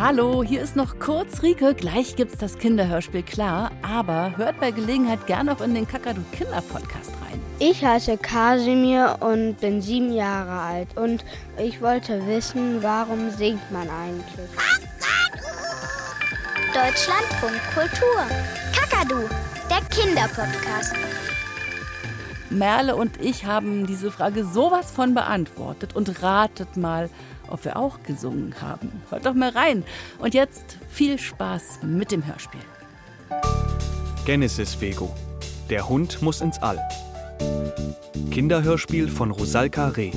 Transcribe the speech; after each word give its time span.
Hallo, 0.00 0.42
hier 0.42 0.62
ist 0.62 0.76
noch 0.76 0.98
kurz 0.98 1.42
Rike. 1.42 1.74
Gleich 1.74 2.16
gibt's 2.16 2.38
das 2.38 2.56
Kinderhörspiel 2.56 3.22
klar, 3.22 3.70
aber 3.82 4.34
hört 4.38 4.58
bei 4.58 4.70
Gelegenheit 4.70 5.26
gern 5.26 5.44
noch 5.44 5.60
in 5.60 5.74
den 5.74 5.86
Kakadu 5.86 6.22
Kinder 6.32 6.62
Podcast 6.62 7.10
rein. 7.20 7.38
Ich 7.58 7.84
heiße 7.84 8.16
Kasimir 8.16 9.18
und 9.20 9.60
bin 9.60 9.82
sieben 9.82 10.10
Jahre 10.14 10.58
alt 10.58 10.96
und 10.96 11.22
ich 11.58 11.82
wollte 11.82 12.26
wissen, 12.26 12.82
warum 12.82 13.28
singt 13.28 13.70
man 13.70 13.90
eigentlich? 13.90 14.48
Deutschlandfunk 16.72 17.60
Kultur. 17.74 18.22
Kakadu, 18.74 19.28
der 19.68 19.82
Kinderpodcast. 19.90 20.94
Merle 22.48 22.96
und 22.96 23.20
ich 23.20 23.44
haben 23.44 23.86
diese 23.86 24.10
Frage 24.10 24.46
sowas 24.46 24.90
von 24.90 25.12
beantwortet 25.12 25.94
und 25.94 26.22
ratet 26.22 26.78
mal, 26.78 27.10
ob 27.50 27.64
wir 27.64 27.76
auch 27.76 28.02
gesungen 28.02 28.54
haben. 28.60 29.02
Hört 29.10 29.26
doch 29.26 29.34
mal 29.34 29.50
rein. 29.50 29.84
Und 30.18 30.34
jetzt 30.34 30.78
viel 30.88 31.18
Spaß 31.18 31.80
mit 31.82 32.12
dem 32.12 32.26
Hörspiel. 32.26 32.60
Genesis 34.24 34.80
Vego. 34.80 35.14
Der 35.68 35.88
Hund 35.88 36.22
muss 36.22 36.40
ins 36.40 36.58
All. 36.62 36.80
Kinderhörspiel 38.30 39.08
von 39.08 39.30
Rosalka 39.30 39.88
Reh. 39.88 40.12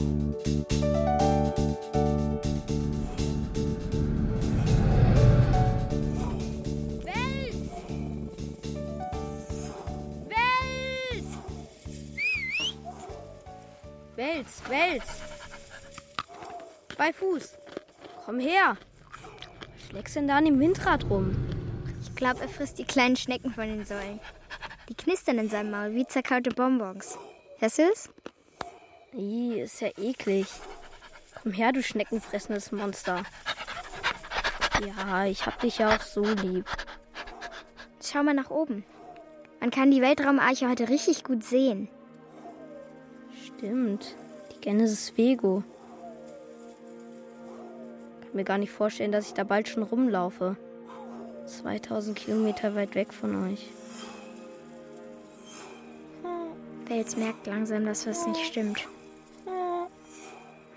Wels, 14.16 14.62
Wels. 14.70 15.33
Bei 16.98 17.12
Fuß. 17.12 17.58
Komm 18.26 18.40
her. 18.40 18.78
Was 19.76 19.90
schlägst 19.90 20.16
denn 20.16 20.28
da 20.28 20.38
an 20.38 20.46
dem 20.46 20.60
Windrad 20.60 21.10
rum? 21.10 21.36
Ich 22.02 22.16
glaube, 22.16 22.42
er 22.42 22.50
frisst 22.50 22.78
die 22.78 22.86
kleinen 22.86 23.16
Schnecken 23.16 23.54
von 23.54 23.68
den 23.68 23.86
Säulen. 23.86 24.20
Die 24.90 24.96
knistern 24.96 25.40
in 25.40 25.50
seinem 25.50 25.72
Maul 25.72 25.96
wie 25.96 26.06
zerkaute 26.06 26.52
Bonbons. 26.52 27.18
Hörst 27.60 27.80
du 27.80 27.84
es? 27.84 28.10
Ih, 29.14 29.62
ist 29.62 29.82
ja 29.82 29.90
eklig. 29.98 30.48
Komm 31.42 31.52
her, 31.52 31.72
du 31.72 31.84
schneckenfressendes 31.84 32.72
Monster. 32.72 33.24
Ja, 34.86 35.26
ich 35.26 35.46
hab 35.46 35.60
dich 35.60 35.78
ja 35.78 35.96
auch 35.96 36.02
so 36.02 36.24
lieb. 36.24 36.66
Schau 38.02 38.24
mal 38.24 38.34
nach 38.34 38.50
oben. 38.50 38.84
Man 39.60 39.72
kann 39.72 39.92
die 39.92 40.02
Weltraumarche 40.02 40.70
heute 40.70 40.90
richtig 40.90 41.24
gut 41.24 41.44
sehen. 41.44 41.88
Stimmt. 43.46 44.16
Die 44.54 44.62
Genesis 44.62 45.18
Vego. 45.18 45.64
Mir 48.34 48.44
gar 48.44 48.58
nicht 48.58 48.72
vorstellen, 48.72 49.12
dass 49.12 49.28
ich 49.28 49.34
da 49.34 49.44
bald 49.44 49.70
schon 49.70 49.84
rumlaufe. 49.84 50.58
2000 51.46 52.18
Kilometer 52.18 52.76
weit 52.76 52.96
weg 52.96 53.14
von 53.14 53.52
euch. 53.52 53.68
Wels 56.88 57.16
merkt 57.16 57.48
langsam, 57.48 57.86
dass 57.86 58.08
was 58.08 58.28
nicht 58.28 58.46
stimmt. 58.46 58.88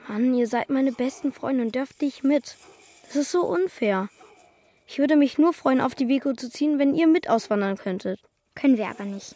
Mann, 0.08 0.34
ihr 0.34 0.46
seid 0.46 0.70
meine 0.70 0.92
besten 0.92 1.32
Freunde 1.32 1.64
und 1.64 1.74
dürft 1.74 2.00
nicht 2.00 2.24
mit. 2.24 2.56
Das 3.06 3.16
ist 3.16 3.32
so 3.32 3.44
unfair. 3.44 4.08
Ich 4.86 4.98
würde 4.98 5.16
mich 5.16 5.36
nur 5.36 5.52
freuen, 5.52 5.80
auf 5.80 5.94
die 5.94 6.08
Vego 6.08 6.32
zu 6.32 6.48
ziehen, 6.48 6.78
wenn 6.78 6.94
ihr 6.94 7.06
mit 7.06 7.28
auswandern 7.28 7.76
könntet. 7.76 8.20
Können 8.54 8.78
wir 8.78 8.88
aber 8.88 9.04
nicht. 9.04 9.34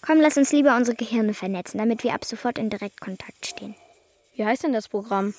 Komm, 0.00 0.20
lass 0.20 0.36
uns 0.36 0.52
lieber 0.52 0.76
unsere 0.76 0.96
Gehirne 0.96 1.34
vernetzen, 1.34 1.78
damit 1.78 2.04
wir 2.04 2.14
ab 2.14 2.24
sofort 2.24 2.58
in 2.58 2.70
Direktkontakt 2.70 3.46
stehen. 3.46 3.74
Wie 4.34 4.44
heißt 4.44 4.62
denn 4.62 4.72
das 4.72 4.88
Programm? 4.88 5.34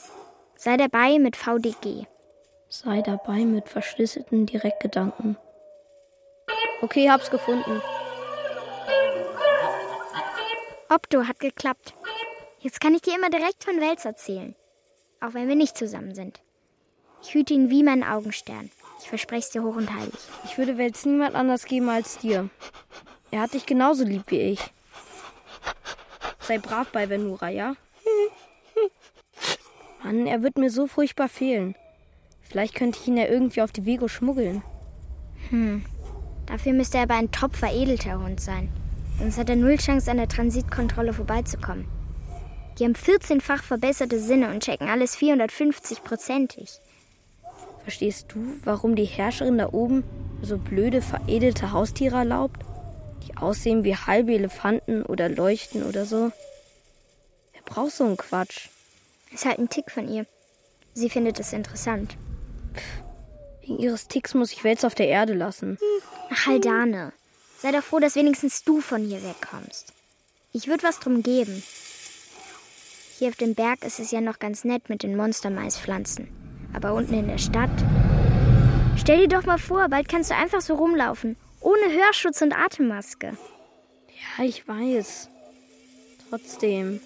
Sei 0.62 0.76
dabei 0.76 1.20
mit 1.20 1.38
VDG. 1.38 2.06
Sei 2.68 3.02
dabei 3.02 3.46
mit 3.46 3.70
verschlüsselten 3.70 4.46
Direktgedanken. 4.46 5.38
Okay, 6.82 7.10
hab's 7.10 7.32
gefunden. 7.32 7.82
Opto 10.90 11.26
hat 11.26 11.40
geklappt. 11.40 11.94
Jetzt 12.60 12.82
kann 12.82 12.94
ich 12.94 13.02
dir 13.02 13.16
immer 13.16 13.30
direkt 13.30 13.64
von 13.64 13.80
Wels 13.80 14.04
erzählen. 14.04 14.54
Auch 15.22 15.34
wenn 15.34 15.48
wir 15.48 15.56
nicht 15.56 15.78
zusammen 15.78 16.14
sind. 16.14 16.42
Ich 17.24 17.34
hüte 17.34 17.54
ihn 17.54 17.70
wie 17.70 17.82
meinen 17.82 18.04
Augenstern. 18.04 18.70
Ich 19.00 19.08
verspreche 19.08 19.46
es 19.46 19.52
dir 19.52 19.64
hoch 19.64 19.78
und 19.78 19.94
heilig. 19.94 20.20
Ich 20.44 20.58
würde 20.58 20.78
Wels 20.78 21.06
niemand 21.06 21.36
anders 21.36 21.64
geben 21.64 21.88
als 21.88 22.18
dir. 22.18 22.50
Er 23.32 23.44
hat 23.44 23.54
dich 23.54 23.66
genauso 23.66 24.04
lieb 24.04 24.24
wie 24.28 24.42
ich. 24.42 24.60
Sei 26.42 26.58
brav 26.58 26.90
bei 26.92 27.08
Venura, 27.08 27.48
ja? 27.48 27.78
Mann, 30.04 30.28
er 30.28 30.44
wird 30.44 30.58
mir 30.58 30.70
so 30.70 30.88
furchtbar 30.88 31.30
fehlen. 31.30 31.76
Vielleicht 32.42 32.76
könnte 32.76 33.00
ich 33.00 33.08
ihn 33.08 33.18
ja 33.18 33.28
irgendwie 33.28 33.62
auf 33.62 33.72
die 33.72 33.86
Vego 33.86 34.08
schmuggeln. 34.08 34.64
Hm. 35.50 35.86
Dafür 36.46 36.74
müsste 36.74 36.98
er 36.98 37.04
aber 37.04 37.16
ein 37.16 37.32
top 37.32 37.56
veredelter 37.56 38.20
Hund 38.20 38.40
sein. 38.40 38.70
Sonst 39.20 39.38
hat 39.38 39.50
er 39.50 39.56
null 39.56 39.78
Chance, 39.78 40.10
an 40.10 40.18
der 40.18 40.28
Transitkontrolle 40.28 41.14
vorbeizukommen. 41.14 41.88
Die 42.78 42.86
haben 42.86 42.94
14-fach 42.94 43.62
verbesserte 43.62 44.20
Sinne 44.20 44.50
und 44.50 44.64
checken 44.64 44.88
alles 44.88 45.18
450-prozentig. 45.18 46.80
Verstehst 47.84 48.28
du, 48.34 48.40
warum 48.64 48.96
die 48.96 49.06
Herrscherin 49.06 49.58
da 49.58 49.74
oben 49.74 50.04
so 50.42 50.58
blöde, 50.58 51.02
veredelte 51.02 51.72
Haustiere 51.74 52.18
erlaubt? 52.18 52.62
Die 53.28 53.36
aussehen 53.36 53.84
wie 53.84 53.96
halbe 53.96 54.34
Elefanten 54.34 55.04
oder 55.04 55.28
leuchten 55.28 55.84
oder 55.84 56.06
so? 56.06 56.32
Wer 57.52 57.62
braucht 57.66 57.92
so 57.92 58.06
einen 58.06 58.18
Quatsch? 58.18 58.70
Ist 59.32 59.46
halt 59.46 59.60
ein 59.60 59.70
Tick 59.70 59.92
von 59.92 60.08
ihr. 60.08 60.26
Sie 60.94 61.10
findet 61.10 61.40
es 61.40 61.54
interessant. 61.54 62.18
Wegen 63.62 63.80
ihres 63.80 64.08
Ticks 64.08 64.34
muss 64.34 64.52
ich 64.52 64.64
Wels 64.64 64.84
auf 64.84 64.96
der 64.96 65.08
Erde 65.08 65.34
lassen. 65.34 65.78
Ach, 66.32 66.48
Haldane. 66.48 67.14
Sei 67.60 67.72
doch 67.72 67.84
froh, 67.84 68.00
dass 68.00 68.16
wenigstens 68.16 68.64
du 68.64 68.82
von 68.82 69.04
hier 69.04 69.22
wegkommst. 69.24 69.94
Ich 70.54 70.68
würde 70.68 70.84
was 70.84 71.00
drum 71.00 71.22
geben. 71.22 71.64
Hier 73.18 73.30
auf 73.30 73.36
dem 73.36 73.54
Berg 73.54 73.84
ist 73.84 74.00
es 74.00 74.12
ja 74.12 74.22
noch 74.22 74.40
ganz 74.40 74.64
nett 74.64 74.90
mit 74.90 75.04
den 75.04 75.16
Monstermaispflanzen. 75.16 76.30
Aber 76.74 76.94
unten 76.94 77.14
in 77.14 77.28
der 77.28 77.38
Stadt. 77.38 77.70
Stell 78.98 79.20
dir 79.20 79.28
doch 79.28 79.46
mal 79.46 79.58
vor, 79.58 79.90
bald 79.90 80.08
kannst 80.08 80.32
du 80.32 80.36
einfach 80.36 80.62
so 80.62 80.76
rumlaufen. 80.76 81.36
Ohne 81.62 81.94
Hörschutz 81.94 82.42
und 82.42 82.54
Atemmaske. 82.54 83.38
Ja, 84.38 84.46
ich 84.46 84.68
weiß. 84.68 85.30
Trotzdem. 86.30 87.02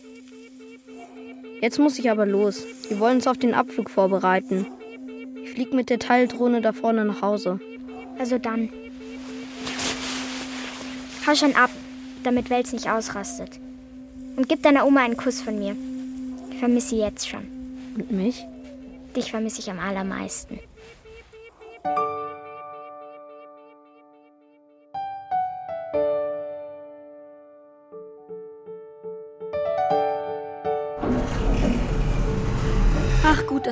Jetzt 1.63 1.79
muss 1.79 1.97
ich 1.97 2.11
aber 2.11 2.25
los. 2.25 2.65
Wir 2.89 2.99
wollen 2.99 3.15
uns 3.15 3.25
auf 3.25 3.37
den 3.37 3.53
Abflug 3.53 3.89
vorbereiten. 3.89 4.67
Ich 5.45 5.51
fliege 5.51 5.73
mit 5.73 5.89
der 5.89 5.97
Teildrohne 5.97 6.59
da 6.59 6.73
vorne 6.73 7.05
nach 7.05 7.21
Hause. 7.21 7.61
Also 8.19 8.37
dann. 8.37 8.67
Hau 11.25 11.33
schon 11.33 11.55
ab, 11.55 11.69
damit 12.25 12.49
Wels 12.49 12.73
nicht 12.73 12.89
ausrastet. 12.89 13.61
Und 14.35 14.49
gib 14.49 14.61
deiner 14.61 14.85
Oma 14.85 15.05
einen 15.05 15.15
Kuss 15.15 15.39
von 15.39 15.57
mir. 15.57 15.73
Ich 16.51 16.59
vermisse 16.59 16.89
sie 16.89 16.97
jetzt 16.97 17.29
schon. 17.29 17.47
Und 17.95 18.11
mich? 18.11 18.43
Dich 19.15 19.31
vermisse 19.31 19.61
ich 19.61 19.71
am 19.71 19.79
allermeisten. 19.79 20.59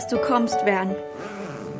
Dass 0.01 0.09
du 0.09 0.17
kommst, 0.17 0.65
Wern. 0.65 0.95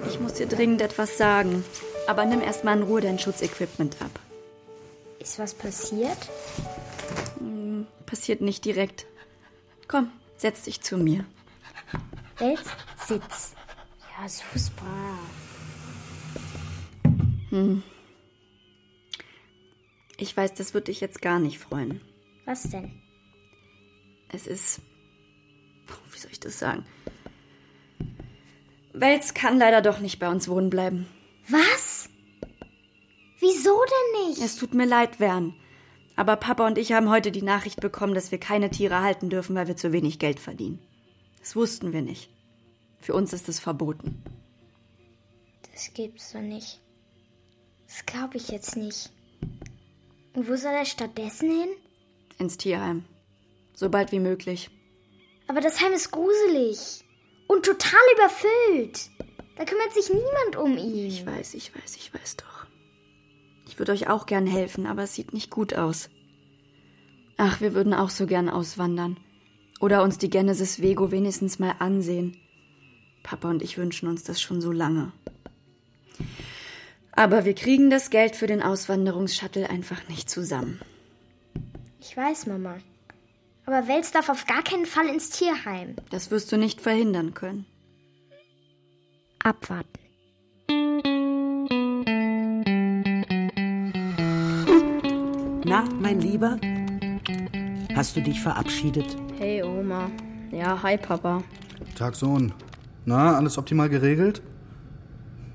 Ich 0.08 0.20
muss 0.20 0.36
dir 0.36 0.46
dringend 0.46 0.80
etwas 0.82 1.18
sagen. 1.18 1.64
Aber 2.08 2.24
nimm 2.24 2.42
erst 2.42 2.64
mal 2.64 2.78
in 2.78 2.84
Ruhe 2.84 3.02
dein 3.02 3.18
Schutzequipment 3.18 4.00
ab. 4.00 4.12
Ist 5.18 5.40
was 5.40 5.56
passiert? 5.56 6.30
Hm, 7.40 7.88
passiert 8.06 8.42
nicht 8.42 8.64
direkt. 8.64 9.08
Komm, 9.88 10.12
setz 10.38 10.64
dich 10.64 10.82
zu 10.82 10.98
mir. 10.98 11.26
Wels, 12.38 12.62
sitz. 13.08 13.56
Ja, 14.16 14.30
super. 14.30 14.86
Hm. 17.50 17.82
Ich 20.18 20.38
weiß, 20.38 20.54
das 20.54 20.76
wird 20.76 20.90
dich 20.90 21.02
jetzt 21.02 21.24
gar 21.24 21.40
nicht 21.40 21.58
freuen. 21.58 22.02
Was 22.46 22.70
denn? 22.70 23.02
Es 24.30 24.46
ist. 24.46 24.80
Wie 26.12 26.20
soll 26.20 26.32
ich 26.32 26.40
das 26.40 26.60
sagen? 26.60 26.86
Wels 28.94 29.34
kann 29.34 29.58
leider 29.58 29.82
doch 29.82 30.00
nicht 30.00 30.20
bei 30.20 30.30
uns 30.30 30.48
wohnen 30.48 30.70
bleiben. 30.70 31.08
Was? 31.48 32.10
Wieso 33.40 33.80
denn 33.86 34.28
nicht? 34.28 34.42
Es 34.42 34.56
tut 34.56 34.74
mir 34.74 34.86
leid, 34.86 35.20
Wern. 35.20 35.54
Aber 36.16 36.36
Papa 36.36 36.68
und 36.68 36.78
ich 36.78 36.92
haben 36.92 37.10
heute 37.10 37.32
die 37.32 37.42
Nachricht 37.42 37.82
bekommen, 37.82 38.14
dass 38.14 38.32
wir 38.32 38.40
keine 38.40 38.70
Tiere 38.70 39.02
halten 39.02 39.30
dürfen, 39.30 39.56
weil 39.56 39.68
wir 39.68 39.78
zu 39.78 39.92
wenig 39.92 40.20
Geld 40.20 40.40
verdienen. 40.40 40.80
Das 41.40 41.56
wussten 41.56 41.94
wir 41.94 42.02
nicht. 42.02 42.30
Für 43.00 43.16
uns 43.16 43.34
ist 43.34 43.50
es 43.50 43.60
verboten. 43.60 44.22
Das 45.72 45.92
gibt's 45.94 46.34
doch 46.34 46.42
nicht. 46.42 46.80
Das 47.88 48.06
glaube 48.06 48.38
ich 48.38 48.50
jetzt 48.50 48.78
nicht. 48.78 49.10
Und 50.34 50.48
wo 50.48 50.56
soll 50.56 50.74
er 50.74 50.86
stattdessen 50.86 51.50
hin? 51.50 51.70
Ins 52.38 52.58
Tierheim. 52.58 53.06
So 53.74 53.90
bald 53.90 54.12
wie 54.12 54.20
möglich. 54.20 54.70
Aber 55.48 55.62
das 55.62 55.82
Heim 55.82 55.94
ist 55.94 56.12
gruselig. 56.12 57.04
Und 57.52 57.66
total 57.66 58.00
überfüllt. 58.16 59.10
Da 59.58 59.66
kümmert 59.66 59.94
sich 59.94 60.10
niemand 60.10 60.56
um 60.56 60.78
ihn. 60.78 61.08
Ich 61.08 61.26
weiß, 61.26 61.54
ich 61.54 61.76
weiß, 61.76 61.98
ich 61.98 62.14
weiß 62.14 62.38
doch. 62.38 62.66
Ich 63.68 63.78
würde 63.78 63.92
euch 63.92 64.08
auch 64.08 64.26
gern 64.26 64.48
helfen, 64.48 64.86
aber 64.86 65.04
es 65.04 65.16
sieht 65.16 65.34
nicht 65.34 65.50
gut 65.50 65.74
aus. 65.74 66.10
Ach, 67.36 67.60
wir 67.60 67.74
würden 67.74 67.94
auch 67.94 68.10
so 68.10 68.26
gern 68.26 68.48
auswandern. 68.48 69.18
Oder 69.82 70.02
uns 70.02 70.18
die 70.18 70.30
Genesis 70.30 70.82
Vego 70.82 71.12
wenigstens 71.12 71.60
mal 71.60 71.76
ansehen. 71.80 72.38
Papa 73.22 73.50
und 73.50 73.62
ich 73.62 73.78
wünschen 73.78 74.08
uns 74.08 74.24
das 74.24 74.40
schon 74.40 74.62
so 74.62 74.72
lange. 74.72 75.12
Aber 77.12 77.44
wir 77.44 77.54
kriegen 77.54 77.90
das 77.90 78.12
Geld 78.12 78.38
für 78.38 78.48
den 78.48 78.64
Auswanderungsshuttle 78.64 79.70
einfach 79.70 80.08
nicht 80.08 80.30
zusammen. 80.30 80.80
Ich 82.00 82.16
weiß, 82.16 82.46
Mama. 82.46 82.78
Aber 83.66 83.88
Wels 83.88 84.12
darf 84.12 84.30
auf 84.30 84.46
gar 84.46 84.64
keinen 84.64 84.86
Fall 84.86 85.08
ins 85.08 85.30
Tierheim. 85.30 85.96
Das 86.10 86.32
wirst 86.32 86.52
du 86.52 86.58
nicht 86.58 86.82
verhindern 86.82 87.34
können. 87.34 87.66
Abwarten. 89.44 89.88
Na, 95.66 95.84
mein 96.00 96.20
Lieber? 96.20 96.58
Hast 97.96 98.16
du 98.16 98.22
dich 98.22 98.42
verabschiedet? 98.42 99.16
Hey 99.38 99.64
Oma. 99.64 100.10
Ja, 100.52 100.82
hi 100.82 100.98
Papa. 100.98 101.44
Tag, 101.96 102.16
Sohn. 102.16 102.54
Na, 103.06 103.36
alles 103.38 103.58
optimal 103.58 103.90
geregelt? 103.90 104.42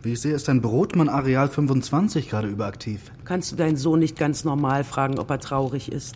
Wie 0.02 0.12
ich 0.12 0.20
sehe, 0.20 0.34
ist 0.34 0.48
dein 0.48 0.60
Brotmann 0.62 1.08
Areal 1.08 1.48
25 1.48 2.28
gerade 2.28 2.48
überaktiv. 2.48 3.10
Kannst 3.24 3.50
du 3.52 3.56
deinen 3.56 3.76
Sohn 3.76 3.98
nicht 3.98 4.16
ganz 4.16 4.44
normal 4.44 4.84
fragen, 4.84 5.18
ob 5.18 5.30
er 5.30 5.40
traurig 5.40 5.90
ist? 5.90 6.14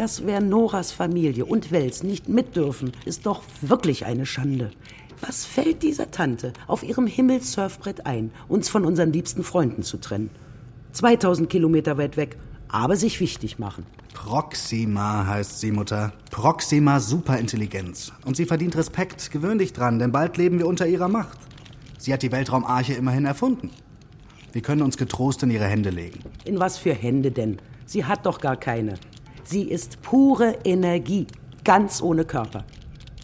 Dass 0.00 0.26
wir 0.26 0.40
Noras 0.40 0.92
Familie 0.92 1.44
und 1.44 1.72
Wels 1.72 2.02
nicht 2.02 2.26
mit 2.26 2.56
dürfen, 2.56 2.92
ist 3.04 3.26
doch 3.26 3.42
wirklich 3.60 4.06
eine 4.06 4.24
Schande. 4.24 4.70
Was 5.20 5.44
fällt 5.44 5.82
dieser 5.82 6.10
Tante 6.10 6.54
auf 6.66 6.82
ihrem 6.82 7.06
Himmelssurfbrett 7.06 8.06
ein, 8.06 8.30
uns 8.48 8.70
von 8.70 8.86
unseren 8.86 9.12
liebsten 9.12 9.44
Freunden 9.44 9.82
zu 9.82 9.98
trennen? 9.98 10.30
2000 10.92 11.50
Kilometer 11.50 11.98
weit 11.98 12.16
weg, 12.16 12.38
aber 12.68 12.96
sich 12.96 13.20
wichtig 13.20 13.58
machen. 13.58 13.84
Proxima 14.14 15.26
heißt 15.26 15.60
sie, 15.60 15.70
Mutter. 15.70 16.14
Proxima 16.30 16.98
Superintelligenz. 16.98 18.10
Und 18.24 18.38
sie 18.38 18.46
verdient 18.46 18.76
Respekt. 18.76 19.30
Gewöhn 19.30 19.58
dich 19.58 19.74
dran, 19.74 19.98
denn 19.98 20.12
bald 20.12 20.38
leben 20.38 20.58
wir 20.58 20.66
unter 20.66 20.86
ihrer 20.86 21.08
Macht. 21.08 21.36
Sie 21.98 22.14
hat 22.14 22.22
die 22.22 22.32
Weltraumarche 22.32 22.94
immerhin 22.94 23.26
erfunden. 23.26 23.68
Wir 24.52 24.62
können 24.62 24.80
uns 24.80 24.96
getrost 24.96 25.42
in 25.42 25.50
ihre 25.50 25.66
Hände 25.66 25.90
legen. 25.90 26.20
In 26.46 26.58
was 26.58 26.78
für 26.78 26.94
Hände 26.94 27.32
denn? 27.32 27.58
Sie 27.84 28.06
hat 28.06 28.24
doch 28.24 28.40
gar 28.40 28.56
keine. 28.56 28.94
Sie 29.50 29.64
ist 29.64 30.00
pure 30.02 30.60
Energie, 30.62 31.26
ganz 31.64 32.00
ohne 32.00 32.24
Körper. 32.24 32.64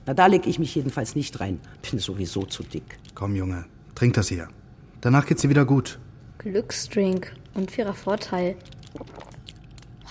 Na, 0.07 0.13
da 0.13 0.27
leg 0.27 0.49
ich 0.49 0.59
mich 0.59 0.75
jedenfalls 0.75 1.15
nicht 1.15 1.39
rein. 1.39 1.61
Bin 1.89 2.01
sowieso 2.01 2.43
zu 2.43 2.65
dick. 2.65 2.99
Komm, 3.15 3.37
Junge, 3.37 3.65
trink 3.95 4.15
das 4.15 4.27
hier. 4.27 4.49
Danach 5.01 5.25
geht's 5.25 5.43
dir 5.43 5.51
wieder 5.51 5.65
gut. 5.65 6.01
Glücksdrink 6.39 7.33
und 7.55 7.71
fairer 7.71 7.95
Vorteil. 7.95 8.57
Wo 8.95 9.05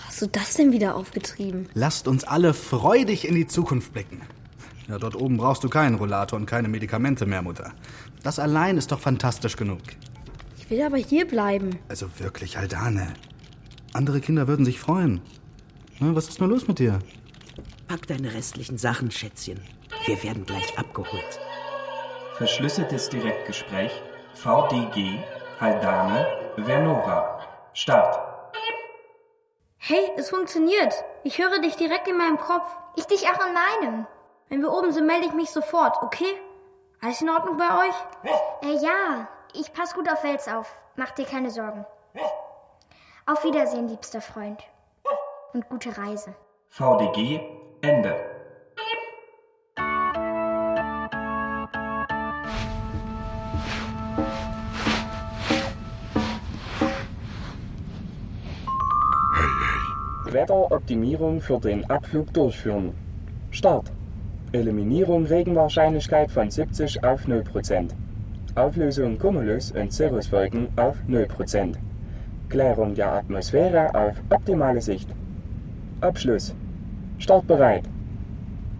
hast 0.06 0.22
du 0.22 0.26
das 0.28 0.54
denn 0.54 0.72
wieder 0.72 0.94
aufgetrieben? 0.94 1.68
Lasst 1.74 2.08
uns 2.08 2.24
alle 2.24 2.54
freudig 2.54 3.28
in 3.28 3.34
die 3.34 3.46
Zukunft 3.46 3.92
blicken. 3.92 4.22
Ja, 4.88 4.98
dort 4.98 5.16
oben 5.16 5.36
brauchst 5.36 5.64
du 5.64 5.68
keinen 5.68 5.96
Rollator 5.96 6.38
und 6.38 6.46
keine 6.46 6.68
Medikamente 6.68 7.26
mehr, 7.26 7.42
Mutter. 7.42 7.74
Das 8.22 8.38
allein 8.38 8.78
ist 8.78 8.90
doch 8.90 9.00
fantastisch 9.00 9.56
genug. 9.56 9.82
Ich 10.56 10.70
will 10.70 10.80
aber 10.80 10.96
hier 10.96 11.26
bleiben. 11.26 11.78
Also 11.88 12.08
wirklich, 12.18 12.56
Aldane. 12.56 13.12
Andere 13.92 14.22
Kinder 14.22 14.48
würden 14.48 14.64
sich 14.64 14.80
freuen. 14.80 15.20
Na, 15.98 16.14
was 16.14 16.28
ist 16.28 16.40
nur 16.40 16.50
los 16.50 16.68
mit 16.68 16.78
dir? 16.78 16.98
Pack 17.88 18.06
deine 18.06 18.34
restlichen 18.34 18.76
Sachen, 18.76 19.10
Schätzchen. 19.10 19.62
Wir 20.04 20.22
werden 20.22 20.44
gleich 20.44 20.78
abgeholt. 20.78 21.40
Verschlüsseltes 22.36 23.08
Direktgespräch 23.08 23.90
VDG 24.34 25.18
Haldane 25.58 26.26
Vernora. 26.56 27.40
Start. 27.72 28.18
Hey, 29.78 30.10
es 30.18 30.28
funktioniert. 30.28 30.92
Ich 31.24 31.38
höre 31.38 31.60
dich 31.60 31.76
direkt 31.76 32.08
in 32.08 32.18
meinem 32.18 32.36
Kopf. 32.36 32.66
Ich 32.96 33.06
dich 33.06 33.26
auch 33.30 33.46
in 33.46 33.54
meinem. 33.54 34.06
Wenn 34.50 34.60
wir 34.60 34.72
oben 34.72 34.92
sind, 34.92 35.06
melde 35.06 35.26
ich 35.26 35.32
mich 35.32 35.50
sofort, 35.50 36.02
okay? 36.02 36.36
Alles 37.00 37.22
in 37.22 37.30
Ordnung 37.30 37.56
bei 37.56 37.88
euch? 37.88 37.94
Äh, 38.62 38.84
ja, 38.84 39.28
ich 39.54 39.72
pass 39.72 39.94
gut 39.94 40.10
auf 40.10 40.22
Wels 40.24 40.46
auf. 40.46 40.70
Mach 40.96 41.12
dir 41.12 41.24
keine 41.24 41.50
Sorgen. 41.50 41.86
Auf 43.24 43.44
Wiedersehen, 43.44 43.88
liebster 43.88 44.20
Freund. 44.20 44.62
Und 45.52 45.68
gute 45.68 45.96
Reise. 45.96 46.34
VDG 46.68 47.40
Ende. 47.80 48.14
Wetteroptimierung 60.32 61.40
für 61.40 61.58
den 61.58 61.88
Abflug 61.88 62.32
durchführen. 62.34 62.92
Start. 63.50 63.90
Eliminierung 64.52 65.24
Regenwahrscheinlichkeit 65.24 66.30
von 66.30 66.50
70 66.50 67.02
auf 67.04 67.26
0%. 67.26 67.90
Auflösung 68.54 69.18
Cumulus 69.18 69.72
und 69.72 69.92
Cirruswolken 69.92 70.68
auf 70.76 70.96
0%. 71.08 71.74
Klärung 72.48 72.94
der 72.94 73.12
Atmosphäre 73.12 73.94
auf 73.94 74.16
optimale 74.30 74.80
Sicht. 74.80 75.08
Abschluss. 76.02 76.54
Startbereit. 77.18 77.84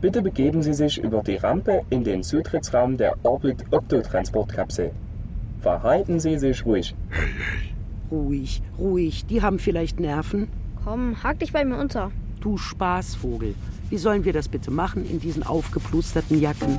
Bitte 0.02 0.20
begeben 0.20 0.62
Sie 0.62 0.74
sich 0.74 1.02
über 1.02 1.22
die 1.22 1.36
Rampe 1.36 1.82
in 1.88 2.04
den 2.04 2.22
Zutrittsraum 2.22 2.98
der 2.98 3.16
Orbit 3.22 3.64
Optotransportkapsel. 3.70 4.90
Verhalten 5.62 6.20
Sie 6.20 6.38
sich 6.38 6.66
ruhig. 6.66 6.94
Ruhig, 8.10 8.62
ruhig. 8.78 9.24
Die 9.24 9.40
haben 9.40 9.58
vielleicht 9.58 9.98
Nerven. 9.98 10.48
Komm, 10.84 11.22
hak 11.22 11.38
dich 11.38 11.54
bei 11.54 11.64
mir 11.64 11.78
unter. 11.78 12.12
Du 12.40 12.58
Spaßvogel. 12.58 13.54
Wie 13.88 13.98
sollen 13.98 14.26
wir 14.26 14.34
das 14.34 14.48
bitte 14.48 14.70
machen 14.70 15.08
in 15.08 15.18
diesen 15.18 15.42
aufgeplusterten 15.42 16.38
Jacken? 16.38 16.78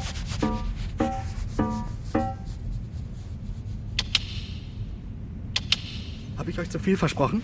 Habe 6.38 6.52
ich 6.52 6.60
euch 6.60 6.70
zu 6.70 6.78
viel 6.78 6.96
versprochen? 6.96 7.42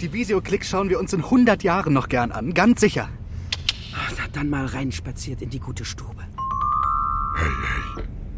Die 0.00 0.12
Visio-Klicks 0.12 0.68
schauen 0.68 0.90
wir 0.90 0.98
uns 1.00 1.14
in 1.14 1.24
100 1.24 1.62
Jahren 1.62 1.94
noch 1.94 2.08
gern 2.08 2.30
an. 2.30 2.52
Ganz 2.52 2.80
sicher. 2.80 3.08
Na, 3.92 4.24
dann 4.32 4.50
mal 4.50 4.66
reinspaziert 4.66 5.40
in 5.40 5.48
die 5.48 5.60
gute 5.60 5.86
Stube. 5.86 6.22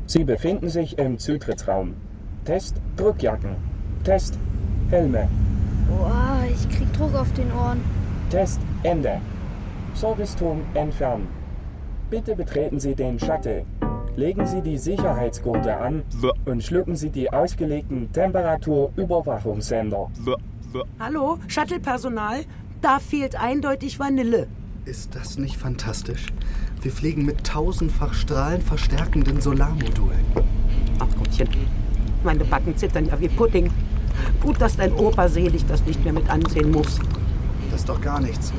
Sie 0.07 0.25
befinden 0.25 0.69
sich 0.69 0.99
im 0.99 1.19
Zutrittsraum. 1.19 1.95
Test 2.45 2.77
Druckjacken. 2.97 3.57
Test 4.05 4.39
Helme. 4.91 5.29
Boah, 5.89 6.45
ich 6.49 6.69
krieg 6.69 6.93
Druck 6.93 7.15
auf 7.15 7.33
den 7.33 7.53
Ohren. 7.53 7.81
Test 8.31 8.61
Ende. 8.85 9.21
Serviceturm 9.95 10.63
entfernen. 10.75 11.27
Bitte 12.09 12.37
betreten 12.37 12.79
Sie 12.79 12.95
den 12.95 13.19
Shuttle. 13.19 13.67
Legen 14.17 14.47
Sie 14.47 14.63
die 14.63 14.79
Sicherheitsgurte 14.79 15.77
an 15.77 16.05
und 16.45 16.63
schlucken 16.63 16.97
Sie 16.97 17.11
die 17.11 17.33
ausgelegten 17.33 18.13
Temperaturüberwachungssender. 18.13 20.11
Hallo, 21.01 21.39
Shuttle-Personal? 21.49 22.45
Da 22.83 22.99
fehlt 22.99 23.37
eindeutig 23.37 23.99
Vanille. 23.99 24.49
Ist 24.85 25.15
das 25.15 25.39
nicht 25.39 25.57
fantastisch? 25.57 26.27
Wir 26.83 26.93
fliegen 26.93 27.25
mit 27.25 27.45
tausendfach 27.45 28.13
strahlenverstärkenden 28.13 29.41
Solarmodulen. 29.41 30.21
Ach 30.99 31.09
Gottchen, 31.17 31.49
meine 32.23 32.45
Backen 32.45 32.77
zittern 32.77 33.07
ja 33.07 33.19
wie 33.19 33.29
Pudding. 33.29 33.71
Gut, 34.43 34.61
dass 34.61 34.77
dein 34.77 34.93
Opa 34.93 35.29
selig 35.29 35.65
das 35.67 35.85
nicht 35.87 36.05
mehr 36.05 36.13
mit 36.13 36.29
ansehen 36.29 36.71
muss. 36.71 36.99
Das 37.71 37.81
ist 37.81 37.89
doch 37.89 38.01
gar 38.01 38.21
nichts. 38.21 38.53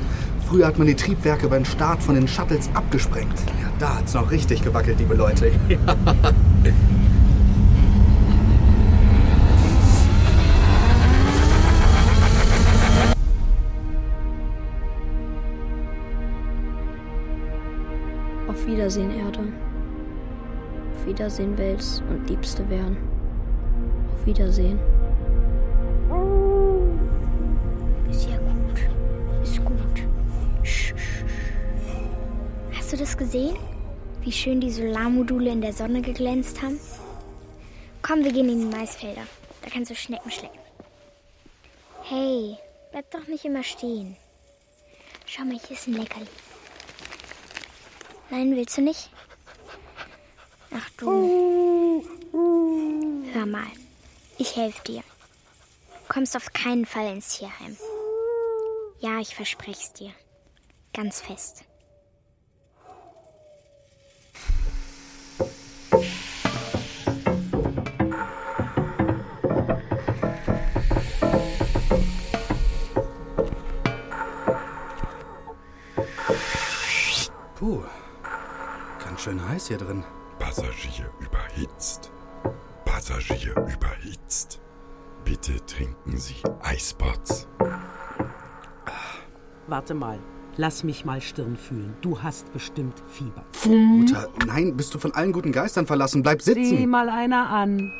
Früher 0.48 0.66
hat 0.66 0.78
man 0.78 0.88
die 0.88 0.96
Triebwerke 0.96 1.48
beim 1.48 1.64
Start 1.64 2.02
von 2.02 2.16
den 2.16 2.26
Shuttles 2.26 2.68
abgesprengt. 2.74 3.38
Ja, 3.62 3.70
da 3.78 3.98
hat's 3.98 4.14
noch 4.14 4.32
richtig 4.32 4.64
gewackelt, 4.64 4.98
liebe 4.98 5.14
Leute. 5.14 5.52
Ja. 5.68 5.78
Wiedersehen, 18.80 19.10
Erde. 19.10 19.40
Auf 20.94 21.06
Wiedersehen, 21.06 21.58
Wels 21.58 22.02
und 22.08 22.26
Liebste 22.30 22.66
werden. 22.70 22.96
Auf 24.14 24.24
Wiedersehen. 24.24 24.78
Ist 28.08 28.26
ja 28.26 28.38
gut. 28.38 29.42
Ist 29.42 29.62
gut. 29.62 29.76
Hast 32.72 32.90
du 32.90 32.96
das 32.96 33.18
gesehen? 33.18 33.54
Wie 34.22 34.32
schön 34.32 34.62
die 34.62 34.70
Solarmodule 34.70 35.50
in 35.50 35.60
der 35.60 35.74
Sonne 35.74 36.00
geglänzt 36.00 36.62
haben? 36.62 36.80
Komm, 38.00 38.24
wir 38.24 38.32
gehen 38.32 38.48
in 38.48 38.60
die 38.60 38.76
Maisfelder. 38.78 39.24
Da 39.60 39.68
kannst 39.70 39.90
du 39.90 39.94
Schnecken 39.94 40.30
schlecken. 40.30 40.58
Hey, 42.04 42.56
bleib 42.92 43.10
doch 43.10 43.26
nicht 43.26 43.44
immer 43.44 43.62
stehen. 43.62 44.16
Schau 45.26 45.44
mal, 45.44 45.58
hier 45.58 45.76
ist 45.76 45.86
ein 45.86 45.92
Leckerli. 45.92 46.26
Nein, 48.30 48.54
willst 48.54 48.76
du 48.76 48.82
nicht? 48.82 49.10
Ach 50.72 50.88
du. 50.96 52.04
Hör 53.32 53.46
mal, 53.46 53.66
ich 54.38 54.54
helfe 54.54 54.82
dir. 54.84 55.02
Du 55.90 56.14
kommst 56.14 56.36
auf 56.36 56.52
keinen 56.52 56.86
Fall 56.86 57.12
ins 57.12 57.36
Tierheim. 57.36 57.76
Ja, 59.00 59.18
ich 59.18 59.34
verspreche 59.34 59.80
es 59.80 59.92
dir. 59.92 60.12
Ganz 60.92 61.20
fest. 61.20 61.64
Puh, 77.56 77.82
ganz 79.20 79.38
schön 79.38 79.48
heiß 79.48 79.68
hier 79.68 79.76
drin. 79.78 80.02
Passagier 80.38 81.10
überhitzt. 81.20 82.10
Passagier 82.86 83.54
überhitzt. 83.56 84.60
Bitte 85.24 85.64
trinken 85.66 86.16
Sie 86.16 86.36
Eispots. 86.62 87.46
Warte 89.66 89.92
mal. 89.94 90.18
Lass 90.56 90.84
mich 90.84 91.04
mal 91.04 91.20
Stirn 91.20 91.56
fühlen. 91.56 91.94
Du 92.00 92.22
hast 92.22 92.50
bestimmt 92.52 93.02
Fieber. 93.08 93.44
Mutter, 93.66 94.28
nein, 94.46 94.74
bist 94.76 94.94
du 94.94 94.98
von 94.98 95.12
allen 95.12 95.32
guten 95.32 95.52
Geistern 95.52 95.86
verlassen? 95.86 96.22
Bleib 96.22 96.40
Sieh 96.42 96.54
sitzen. 96.54 96.88
mal 96.88 97.10
einer 97.10 97.50
an. 97.50 97.92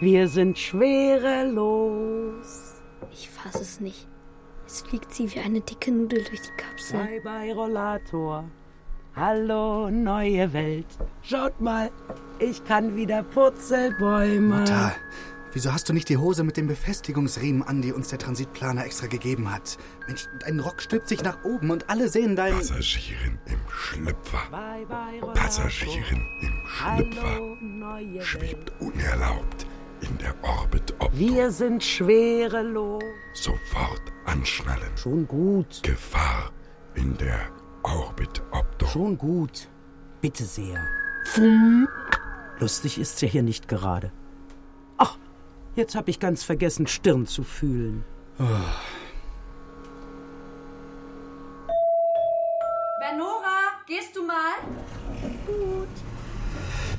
Wir 0.00 0.26
sind 0.28 0.58
schwerelos. 0.58 1.66
Ich 3.12 3.28
fasse 3.28 3.60
es 3.62 3.78
nicht. 3.80 4.08
Es 4.66 4.80
fliegt 4.80 5.12
sie 5.12 5.32
wie 5.34 5.40
eine 5.40 5.60
dicke 5.60 5.92
Nudel 5.92 6.24
durch 6.24 6.40
die 6.40 6.56
Kapsel. 6.56 6.98
Bye 6.98 7.20
bye 7.20 7.52
Rollator. 7.52 8.44
Hallo, 9.14 9.90
neue 9.90 10.52
Welt. 10.54 10.86
Schaut 11.22 11.60
mal, 11.60 11.90
ich 12.38 12.64
kann 12.64 12.96
wieder 12.96 13.22
Purzelbäume. 13.22 14.60
Mutter, 14.60 14.92
wieso 15.52 15.70
hast 15.70 15.86
du 15.90 15.92
nicht 15.92 16.08
die 16.08 16.16
Hose 16.16 16.44
mit 16.44 16.56
dem 16.56 16.66
Befestigungsriemen 16.66 17.62
an, 17.62 17.82
die 17.82 17.92
uns 17.92 18.08
der 18.08 18.18
Transitplaner 18.18 18.86
extra 18.86 19.08
gegeben 19.08 19.52
hat? 19.52 19.76
Mensch, 20.06 20.28
dein 20.40 20.60
Rock 20.60 20.80
stülpt 20.80 21.08
sich 21.08 21.22
nach 21.22 21.44
oben 21.44 21.70
und 21.70 21.90
alle 21.90 22.08
sehen 22.08 22.36
dein... 22.36 22.54
Passagierin 22.54 23.38
im 23.44 23.60
Schlüpfer. 23.68 24.42
Bye 24.50 24.86
bye. 24.86 25.32
Passagierin 25.34 26.24
im 26.40 26.66
Schlüpfer. 26.66 27.34
Hallo, 27.34 27.56
neue 27.60 28.14
Welt. 28.14 28.24
Schwebt 28.24 28.72
unerlaubt 28.80 29.66
in 30.00 30.16
der 30.18 30.34
Orbit 30.42 30.94
Opto. 31.00 31.18
Wir 31.18 31.50
sind 31.50 31.84
schwerelos. 31.84 33.02
Sofort 33.34 34.02
anschnallen. 34.24 34.96
Schon 34.96 35.28
gut. 35.28 35.82
Gefahr 35.82 36.50
in 36.94 37.14
der 37.18 37.50
Orbit 37.82 38.42
Opto. 38.50 38.86
Schon 38.86 39.18
gut. 39.18 39.68
Bitte 40.20 40.44
sehr. 40.44 40.78
Lustig 42.58 42.98
ist's 42.98 43.20
ja 43.20 43.28
hier 43.28 43.42
nicht 43.42 43.68
gerade. 43.68 44.12
Ach, 44.98 45.16
jetzt 45.74 45.94
hab 45.94 46.08
ich 46.08 46.20
ganz 46.20 46.44
vergessen, 46.44 46.86
Stirn 46.86 47.26
zu 47.26 47.42
fühlen. 47.42 48.04
Bernora, 52.98 53.82
gehst 53.86 54.16
du 54.16 54.24
mal? 54.24 54.54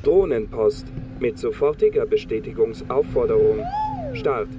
Drohnenpost 0.04 0.88
mit 1.20 1.40
sofortiger 1.40 2.06
Bestätigungsaufforderung. 2.06 3.66
Start. 4.13 4.50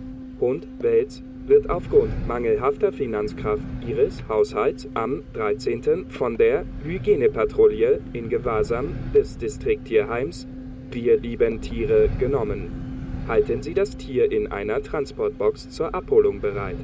Hund 0.41 0.67
Wels 0.81 1.23
wird 1.47 1.69
aufgrund 1.69 2.27
mangelhafter 2.27 2.93
Finanzkraft 2.93 3.63
ihres 3.87 4.27
Haushalts 4.29 4.89
am 4.95 5.23
13. 5.35 6.07
von 6.09 6.37
der 6.37 6.65
Hygienepatrouille 6.85 8.01
in 8.13 8.29
Gewahrsam 8.29 8.95
des 9.15 9.37
Distrikttierheims 9.37 10.47
Wir 10.91 11.19
lieben 11.19 11.61
Tiere 11.61 12.09
genommen. 12.19 13.25
Halten 13.29 13.63
Sie 13.63 13.75
das 13.75 13.97
Tier 13.97 14.31
in 14.31 14.53
einer 14.53 14.83
Transportbox 14.83 15.71
zur 15.71 15.95
Abholung 15.95 16.41
bereit. 16.41 16.77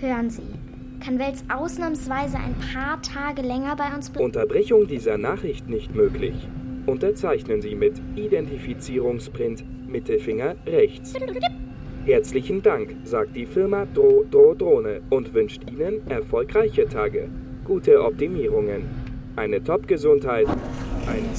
Hören 0.00 0.30
Sie, 0.30 0.42
kann 1.04 1.18
Wels 1.18 1.44
ausnahmsweise 1.52 2.38
ein 2.38 2.54
paar 2.72 3.02
Tage 3.02 3.42
länger 3.42 3.76
bei 3.76 3.94
uns 3.94 4.10
bleiben? 4.10 4.24
Unterbrechung 4.24 4.86
dieser 4.86 5.18
Nachricht 5.18 5.68
nicht 5.68 5.94
möglich. 5.94 6.48
Unterzeichnen 6.86 7.60
Sie 7.60 7.74
mit 7.74 8.00
Identifizierungsprint 8.16 9.64
Mittelfinger 9.88 10.56
rechts. 10.66 11.14
Herzlichen 12.08 12.62
Dank, 12.62 12.96
sagt 13.04 13.36
die 13.36 13.44
Firma 13.44 13.84
Dro 13.84 14.24
Dro 14.30 14.54
Drohne 14.54 15.02
und 15.10 15.34
wünscht 15.34 15.60
Ihnen 15.70 16.10
erfolgreiche 16.10 16.88
Tage, 16.88 17.28
gute 17.66 18.02
Optimierungen, 18.02 18.88
eine 19.36 19.62
Top-Gesundheit, 19.62 20.46
ein 21.06 21.30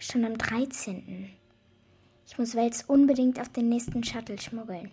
Schon 0.00 0.24
am 0.24 0.36
13. 0.36 1.30
Ich 2.26 2.36
muss 2.36 2.56
Wels 2.56 2.82
unbedingt 2.88 3.38
auf 3.40 3.48
den 3.48 3.68
nächsten 3.68 4.02
Shuttle 4.02 4.40
schmuggeln. 4.40 4.90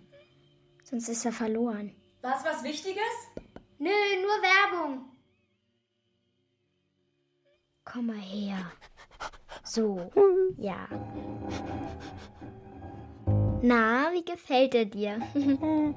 Sonst 0.84 1.10
ist 1.10 1.26
er 1.26 1.32
verloren. 1.32 1.92
Was, 2.22 2.46
was 2.46 2.64
Wichtiges? 2.64 3.02
Nö, 3.80 3.90
nur 3.90 4.78
Werbung. 4.78 5.06
Komm 7.84 8.06
mal 8.06 8.16
her. 8.16 8.72
So, 9.64 10.12
ja. 10.58 10.88
Na, 13.62 14.12
wie 14.12 14.26
gefällt 14.26 14.74
er 14.76 14.86
dir? 14.86 15.20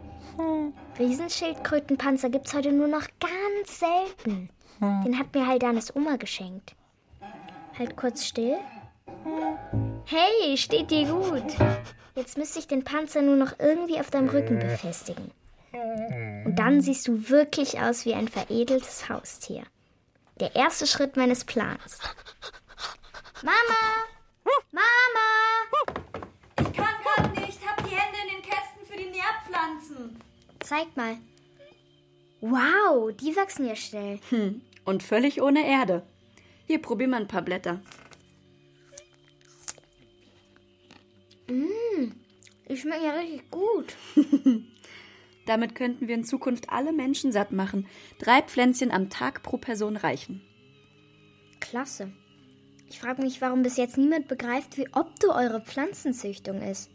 Riesenschildkrötenpanzer 0.99 2.29
gibt's 2.29 2.53
heute 2.55 2.73
nur 2.73 2.89
noch 2.89 3.07
ganz 3.21 3.79
selten. 3.79 4.51
Den 4.81 5.19
hat 5.19 5.35
mir 5.35 5.47
Haldanes 5.47 5.95
Oma 5.97 6.17
geschenkt. 6.17 6.75
Halt 7.79 7.97
kurz 7.97 8.25
still. 8.25 8.59
Hey, 10.05 10.57
steht 10.57 10.91
dir 10.91 11.07
gut. 11.07 11.55
Jetzt 12.15 12.37
müsste 12.37 12.59
ich 12.59 12.67
den 12.67 12.85
Panzer 12.85 13.23
nur 13.23 13.37
noch 13.37 13.59
irgendwie 13.59 13.99
auf 13.99 14.11
deinem 14.11 14.29
Rücken 14.29 14.59
befestigen. 14.59 15.31
Und 15.73 16.57
dann 16.57 16.81
siehst 16.81 17.09
du 17.09 17.29
wirklich 17.31 17.81
aus 17.81 18.05
wie 18.05 18.15
ein 18.15 18.29
veredeltes 18.29 19.09
Haustier. 19.09 19.65
Der 20.39 20.55
erste 20.55 20.87
Schritt 20.87 21.17
meines 21.17 21.45
Plans. 21.45 21.99
Mama! 23.43 23.55
Mama! 24.71 26.14
Ich 26.59 26.73
kann 26.73 26.95
grad 27.03 27.35
nicht. 27.41 27.59
Hab 27.67 27.79
die 27.79 27.95
Hände 27.95 28.19
in 28.23 28.37
den 28.37 28.43
Kästen 28.43 28.87
für 28.87 28.97
die 28.97 29.11
Nährpflanzen. 29.11 30.19
Zeig 30.61 30.97
mal. 30.97 31.17
Wow, 32.41 33.13
die 33.15 33.37
wachsen 33.37 33.67
ja 33.67 33.77
schnell. 33.77 34.21
Hm, 34.31 34.61
und 34.85 35.03
völlig 35.03 35.41
ohne 35.41 35.67
Erde. 35.67 36.03
Hier, 36.67 36.81
probier 36.81 37.09
mal 37.09 37.21
ein 37.21 37.29
paar 37.29 37.43
Blätter. 37.43 37.81
Die 42.75 42.81
schmecken 42.81 43.05
ja 43.05 43.13
richtig 43.13 43.51
gut. 43.53 43.95
Damit 45.47 45.77
könnten 45.77 46.09
wir 46.09 46.15
in 46.17 46.25
Zukunft 46.25 46.71
alle 46.71 46.93
Menschen 46.93 47.31
satt 47.31 47.53
machen. 47.53 47.87
Drei 48.19 48.43
Pflänzchen 48.43 48.91
am 48.91 49.11
Tag 49.11 49.45
pro 49.45 49.59
Person 49.59 49.97
reichen. 49.97 50.43
Klasse. 51.61 52.13
Ich 52.95 53.01
frage 53.01 53.23
mich, 53.23 53.41
warum 53.41 53.65
bis 53.65 53.77
jetzt 53.77 53.99
niemand 53.99 54.29
begreift, 54.29 54.79
wie 54.79 54.87
opto 54.93 55.33
eure 55.33 55.61
Pflanzenzüchtung 55.61 56.63
ist. 56.63 56.93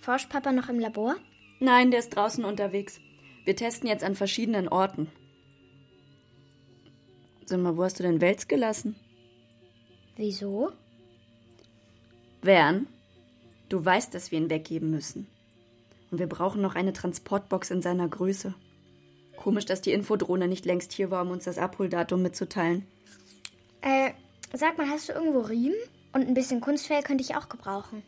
Forscht 0.00 0.30
Papa 0.30 0.52
noch 0.52 0.68
im 0.68 0.78
Labor? 0.78 1.16
Nein, 1.58 1.90
der 1.90 1.98
ist 1.98 2.10
draußen 2.10 2.44
unterwegs. 2.44 3.00
Wir 3.44 3.56
testen 3.56 3.88
jetzt 3.88 4.04
an 4.04 4.14
verschiedenen 4.14 4.68
Orten. 4.68 5.10
Sag 7.44 7.58
mal, 7.58 7.76
wo 7.76 7.82
hast 7.82 7.98
du 7.98 8.04
denn 8.04 8.20
Wels 8.20 8.46
gelassen? 8.46 8.94
Wieso? 10.14 10.70
Wern, 12.42 12.86
du 13.70 13.84
weißt, 13.84 14.14
dass 14.14 14.30
wir 14.30 14.38
ihn 14.38 14.48
weggeben 14.48 14.92
müssen. 14.92 15.26
Und 16.12 16.20
wir 16.20 16.28
brauchen 16.28 16.62
noch 16.62 16.76
eine 16.76 16.92
Transportbox 16.92 17.72
in 17.72 17.82
seiner 17.82 18.06
Größe. 18.06 18.54
Komisch, 19.36 19.64
dass 19.64 19.80
die 19.80 19.92
Infodrohne 19.92 20.46
nicht 20.46 20.64
längst 20.64 20.92
hier 20.92 21.10
war, 21.10 21.22
um 21.22 21.32
uns 21.32 21.42
das 21.42 21.58
Abholdatum 21.58 22.22
mitzuteilen. 22.22 22.86
Äh, 23.80 24.12
sag 24.58 24.78
mal, 24.78 24.88
hast 24.88 25.08
du 25.08 25.12
irgendwo 25.12 25.40
Riemen? 25.40 25.76
Und 26.12 26.28
ein 26.28 26.34
bisschen 26.34 26.60
Kunstfell 26.60 27.02
könnte 27.02 27.24
ich 27.24 27.36
auch 27.36 27.48
gebrauchen. 27.48 28.02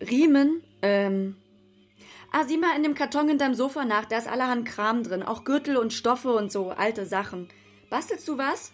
Riemen? 0.00 0.62
Ähm. 0.82 1.36
Ah, 2.32 2.44
sieh 2.44 2.56
mal 2.56 2.76
in 2.76 2.82
dem 2.82 2.94
Karton 2.94 3.28
in 3.28 3.38
deinem 3.38 3.54
Sofa 3.54 3.84
nach, 3.84 4.04
da 4.04 4.18
ist 4.18 4.28
allerhand 4.28 4.66
Kram 4.66 5.02
drin. 5.02 5.22
Auch 5.22 5.44
Gürtel 5.44 5.76
und 5.76 5.92
Stoffe 5.92 6.34
und 6.34 6.52
so, 6.52 6.70
alte 6.70 7.06
Sachen. 7.06 7.48
Bastelst 7.90 8.28
du 8.28 8.38
was? 8.38 8.72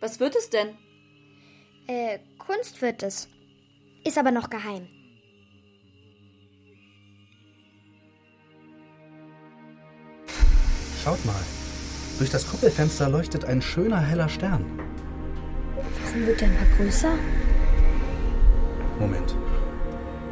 Was 0.00 0.20
wird 0.20 0.36
es 0.36 0.50
denn? 0.50 0.76
Äh, 1.86 2.18
Kunst 2.38 2.80
wird 2.80 3.02
es. 3.02 3.28
Ist 4.04 4.18
aber 4.18 4.30
noch 4.30 4.48
geheim. 4.48 4.86
Schaut 11.02 11.22
mal. 11.26 11.34
Durch 12.18 12.30
das 12.30 12.48
Kuppelfenster 12.48 13.08
leuchtet 13.08 13.44
ein 13.44 13.60
schöner 13.60 14.00
heller 14.00 14.28
Stern. 14.28 14.64
Warum 16.04 16.26
wird 16.26 16.40
der 16.40 16.48
immer 16.48 16.76
größer? 16.76 17.10
Moment. 18.98 19.36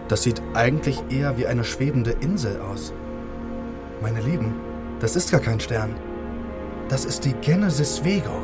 Das 0.08 0.22
sieht 0.22 0.42
eigentlich 0.54 1.02
eher 1.08 1.36
wie 1.38 1.46
eine 1.46 1.64
schwebende 1.64 2.12
Insel 2.20 2.60
aus. 2.60 2.92
Meine 4.00 4.20
Lieben, 4.20 4.54
das 5.00 5.16
ist 5.16 5.30
gar 5.30 5.40
kein 5.40 5.60
Stern. 5.60 5.94
Das 6.88 7.04
ist 7.04 7.24
die 7.24 7.34
Genesis 7.34 8.04
Vego. 8.04 8.42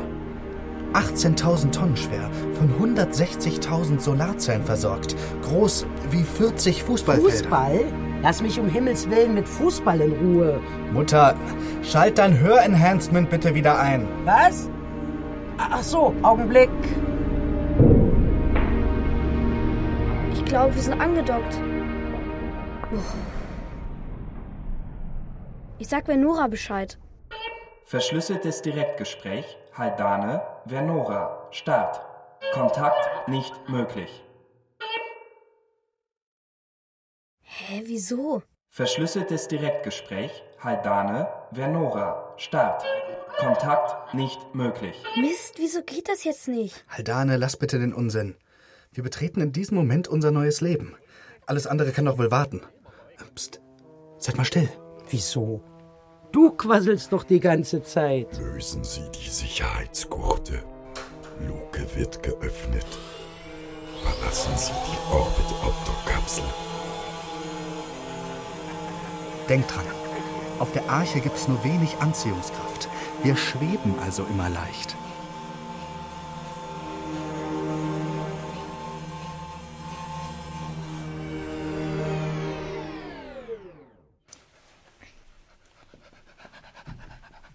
18.000 0.93 1.71
Tonnen 1.71 1.95
schwer, 1.95 2.29
von 2.53 2.95
160.000 2.95 3.99
Solarzellen 3.99 4.63
versorgt, 4.63 5.15
groß 5.43 5.85
wie 6.09 6.23
40 6.23 6.83
Fußballfelder. 6.83 7.31
Fußball? 7.31 7.79
Lass 8.21 8.41
mich 8.41 8.59
um 8.59 8.67
Himmels 8.67 9.09
Willen 9.09 9.35
mit 9.35 9.47
Fußball 9.47 10.01
in 10.01 10.11
Ruhe. 10.13 10.59
Mutter, 10.91 11.35
schalt 11.83 12.17
dein 12.17 12.39
Hörenhancement 12.39 13.29
bitte 13.29 13.53
wieder 13.53 13.79
ein. 13.79 14.07
Was? 14.25 14.69
Ach 15.61 15.83
so, 15.83 16.15
Augenblick. 16.23 16.69
Ich 20.31 20.45
glaube, 20.45 20.73
wir 20.73 20.81
sind 20.81 20.99
angedockt. 21.01 21.59
Ich 25.77 25.87
sag 25.89 26.07
Venora 26.07 26.47
Bescheid. 26.47 26.97
Verschlüsseltes 27.83 28.61
Direktgespräch, 28.61 29.57
Haldane, 29.73 30.41
Vernora, 30.65 31.47
Start. 31.51 32.01
Kontakt 32.53 33.27
nicht 33.27 33.53
möglich. 33.67 34.23
Hä, 37.41 37.81
wieso? 37.85 38.41
Verschlüsseltes 38.69 39.49
Direktgespräch, 39.49 40.43
Haldane, 40.63 41.27
Vernora, 41.51 42.33
Start. 42.37 42.85
Kontakt 43.39 44.13
nicht 44.13 44.53
möglich. 44.53 44.95
Mist, 45.15 45.55
wieso 45.57 45.81
geht 45.83 46.09
das 46.09 46.25
jetzt 46.25 46.49
nicht? 46.49 46.83
Haldane, 46.89 47.37
lass 47.37 47.55
bitte 47.55 47.79
den 47.79 47.93
Unsinn. 47.93 48.35
Wir 48.91 49.03
betreten 49.03 49.39
in 49.39 49.53
diesem 49.53 49.77
Moment 49.77 50.09
unser 50.09 50.31
neues 50.31 50.59
Leben. 50.59 50.95
Alles 51.45 51.65
andere 51.65 51.91
kann 51.91 52.05
doch 52.05 52.17
wohl 52.17 52.31
warten. 52.31 52.61
Psst, 53.35 53.61
seid 54.17 54.35
mal 54.37 54.43
still. 54.43 54.67
Wieso? 55.09 55.63
Du 56.33 56.51
quasselst 56.51 57.13
doch 57.13 57.23
die 57.23 57.39
ganze 57.39 57.81
Zeit. 57.81 58.27
Lösen 58.37 58.83
Sie 58.83 59.09
die 59.11 59.29
Sicherheitsgurte. 59.29 60.61
Luke 61.47 61.85
wird 61.95 62.21
geöffnet. 62.21 62.85
Verlassen 64.03 64.57
Sie 64.57 64.73
die 64.73 65.13
Orbit-Opto-Kapsel. 65.13 66.43
Denkt 69.47 69.73
dran, 69.73 69.85
auf 70.59 70.71
der 70.73 70.89
Arche 70.89 71.21
gibt's 71.21 71.47
nur 71.47 71.63
wenig 71.63 71.95
Anziehungskraft. 71.99 72.88
Wir 73.21 73.35
schweben 73.35 73.99
also 73.99 74.23
immer 74.25 74.49
leicht. 74.49 74.95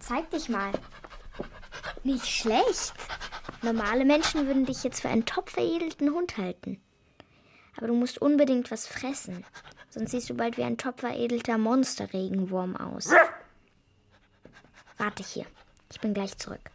Zeig 0.01 0.31
dich 0.31 0.51
mal. 0.51 0.71
Nicht 2.03 2.27
schlecht. 2.27 2.93
Normale 3.63 4.05
Menschen 4.05 4.47
würden 4.47 4.67
dich 4.67 4.85
jetzt 4.85 5.01
für 5.01 5.09
einen 5.09 5.25
top 5.25 5.49
veredelten 5.49 6.11
Hund 6.13 6.37
halten. 6.37 6.79
Aber 7.79 7.87
du 7.87 7.95
musst 7.95 8.21
unbedingt 8.21 8.71
was 8.71 8.87
fressen. 8.87 9.47
Sonst 9.89 10.11
siehst 10.11 10.29
du 10.29 10.35
bald 10.35 10.59
wie 10.59 10.65
ein 10.65 10.77
top 10.77 11.01
veredelter 11.01 11.57
Monsterregenwurm 11.57 12.77
aus. 12.77 13.11
Warte 15.05 15.23
hier. 15.23 15.45
Ich 15.93 16.01
bin 16.01 16.15
gleich 16.15 16.39
zurück. 16.39 16.71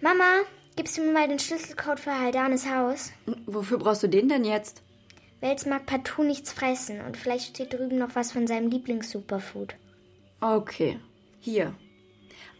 Mama, 0.00 0.40
gibst 0.74 0.98
du 0.98 1.02
mir 1.02 1.12
mal 1.12 1.28
den 1.28 1.38
Schlüsselcode 1.38 2.00
für 2.00 2.18
Haldanes 2.18 2.68
Haus? 2.68 3.12
Wofür 3.46 3.78
brauchst 3.78 4.02
du 4.02 4.08
den 4.08 4.28
denn 4.28 4.44
jetzt? 4.44 4.82
Wels 5.40 5.64
mag 5.64 5.86
partout 5.86 6.24
nichts 6.24 6.52
fressen 6.52 7.00
und 7.02 7.16
vielleicht 7.16 7.54
steht 7.54 7.72
drüben 7.72 7.98
noch 7.98 8.16
was 8.16 8.32
von 8.32 8.48
seinem 8.48 8.68
Lieblings-Superfood. 8.68 9.76
Okay, 10.40 10.98
hier. 11.38 11.72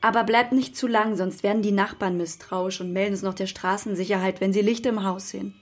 Aber 0.00 0.22
bleib 0.22 0.52
nicht 0.52 0.76
zu 0.76 0.86
lang, 0.86 1.16
sonst 1.16 1.42
werden 1.42 1.62
die 1.62 1.72
Nachbarn 1.72 2.16
misstrauisch 2.16 2.80
und 2.80 2.92
melden 2.92 3.14
es 3.14 3.22
noch 3.22 3.34
der 3.34 3.48
Straßensicherheit, 3.48 4.40
wenn 4.40 4.52
sie 4.52 4.62
Licht 4.62 4.86
im 4.86 5.02
Haus 5.02 5.30
sehen. 5.30 5.56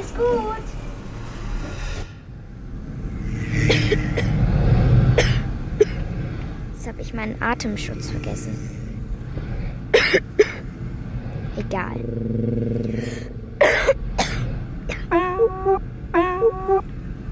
Ist 0.00 0.16
gut. 0.16 0.64
Jetzt 6.84 6.92
habe 6.92 7.00
ich 7.00 7.14
meinen 7.14 7.40
Atemschutz 7.40 8.10
vergessen. 8.10 8.54
Egal. 11.56 11.96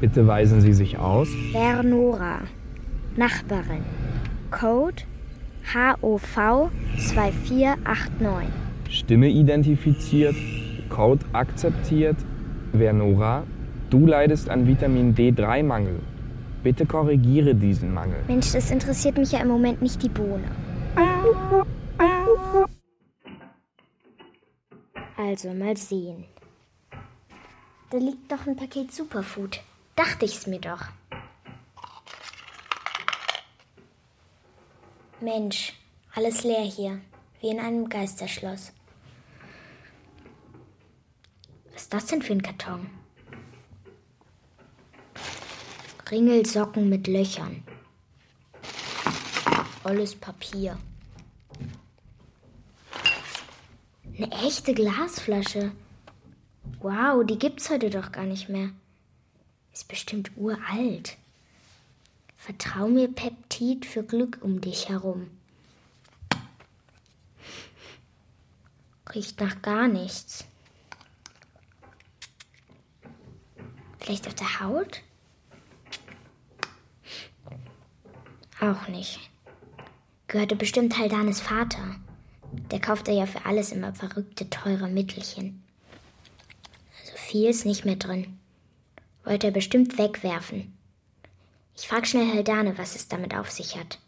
Bitte 0.01 0.27
weisen 0.27 0.63
Sie 0.63 0.73
sich 0.73 0.97
aus. 0.97 1.29
Bernora. 1.53 2.39
Nachbarin. 3.15 3.85
Code 4.51 5.03
HOV 5.75 6.71
2489. 6.97 8.49
Stimme 8.89 9.29
identifiziert. 9.29 10.35
Code 10.89 11.27
akzeptiert. 11.35 12.17
Vernora, 12.73 13.43
du 13.91 14.07
leidest 14.07 14.49
an 14.49 14.67
Vitamin 14.67 15.15
D3-Mangel. 15.15 16.01
Bitte 16.63 16.87
korrigiere 16.87 17.55
diesen 17.55 17.93
Mangel. 17.93 18.23
Mensch, 18.29 18.53
das 18.53 18.71
interessiert 18.71 19.19
mich 19.19 19.33
ja 19.33 19.41
im 19.41 19.49
Moment 19.49 19.83
nicht 19.83 20.03
die 20.03 20.09
Bohne. 20.09 20.49
Also, 25.17 25.53
mal 25.55 25.77
sehen. 25.77 26.25
Da 27.91 27.99
liegt 27.99 28.31
doch 28.31 28.47
ein 28.47 28.57
Paket 28.57 28.93
Superfood. 28.93 29.61
Dachte 29.97 30.25
ich's 30.25 30.47
mir 30.47 30.61
doch. 30.61 30.87
Mensch, 35.21 35.75
alles 36.15 36.43
leer 36.43 36.63
hier, 36.63 37.01
wie 37.41 37.49
in 37.49 37.61
einem 37.61 37.89
Geisterschloss. 37.89 38.73
Was 41.73 41.83
ist 41.83 41.95
das 41.95 42.07
denn 42.07 42.23
für 42.23 42.33
ein 42.33 42.43
Karton? 42.43 43.02
Ringelsocken 46.13 46.91
mit 46.91 47.07
Löchern. 47.07 47.65
Olles 49.83 50.15
Papier. 50.15 50.77
Eine 54.19 54.31
echte 54.31 54.75
Glasflasche. 54.75 55.73
Wow, 56.81 57.25
die 57.25 57.39
gibt's 57.39 57.71
heute 57.71 57.89
doch 57.89 58.13
gar 58.13 58.27
nicht 58.27 58.51
mehr. 58.51 58.73
Ist 59.73 59.89
bestimmt 59.89 60.33
uralt. 60.37 61.17
Vertrau 62.37 62.89
mir 62.89 63.09
Peptid 63.09 63.87
für 63.87 64.03
Glück 64.03 64.37
um 64.43 64.61
dich 64.61 64.91
herum. 64.91 65.31
Riecht 69.15 69.41
nach 69.41 69.63
gar 69.63 69.89
nichts. 69.89 70.45
Vielleicht 73.99 74.27
auf 74.27 74.35
der 74.35 74.61
Haut? 74.61 75.01
Auch 78.63 78.87
nicht. 78.87 79.19
Gehörte 80.29 80.55
bestimmt 80.55 80.97
Haldanes 80.97 81.41
Vater. 81.41 81.97
Der 82.71 82.81
kaufte 82.81 83.11
ja 83.11 83.27
für 83.27 83.45
alles 83.45 83.73
immer 83.73 83.93
verrückte, 83.93 84.49
teure 84.51 84.87
Mittelchen. 84.87 85.65
Also 87.01 87.17
viel 87.17 87.51
ist 87.51 87.67
nicht 87.67 87.85
mehr 87.85 87.97
drin. 87.97 88.39
Wollte 89.25 89.49
er 89.49 89.53
bestimmt 89.53 89.99
wegwerfen. 89.99 90.79
Ich 91.77 91.89
frag 91.89 92.07
schnell 92.07 92.33
Haldane, 92.33 92.79
was 92.79 92.95
es 92.95 93.09
damit 93.09 93.35
auf 93.35 93.51
sich 93.51 93.77
hat. 93.77 93.99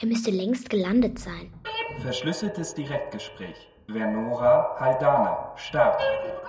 Er 0.00 0.06
müsste 0.06 0.30
längst 0.30 0.70
gelandet 0.70 1.18
sein. 1.18 1.52
Verschlüsseltes 2.00 2.74
Direktgespräch. 2.74 3.56
Vernora, 3.88 4.76
Haldane, 4.78 5.36
Start. 5.56 6.00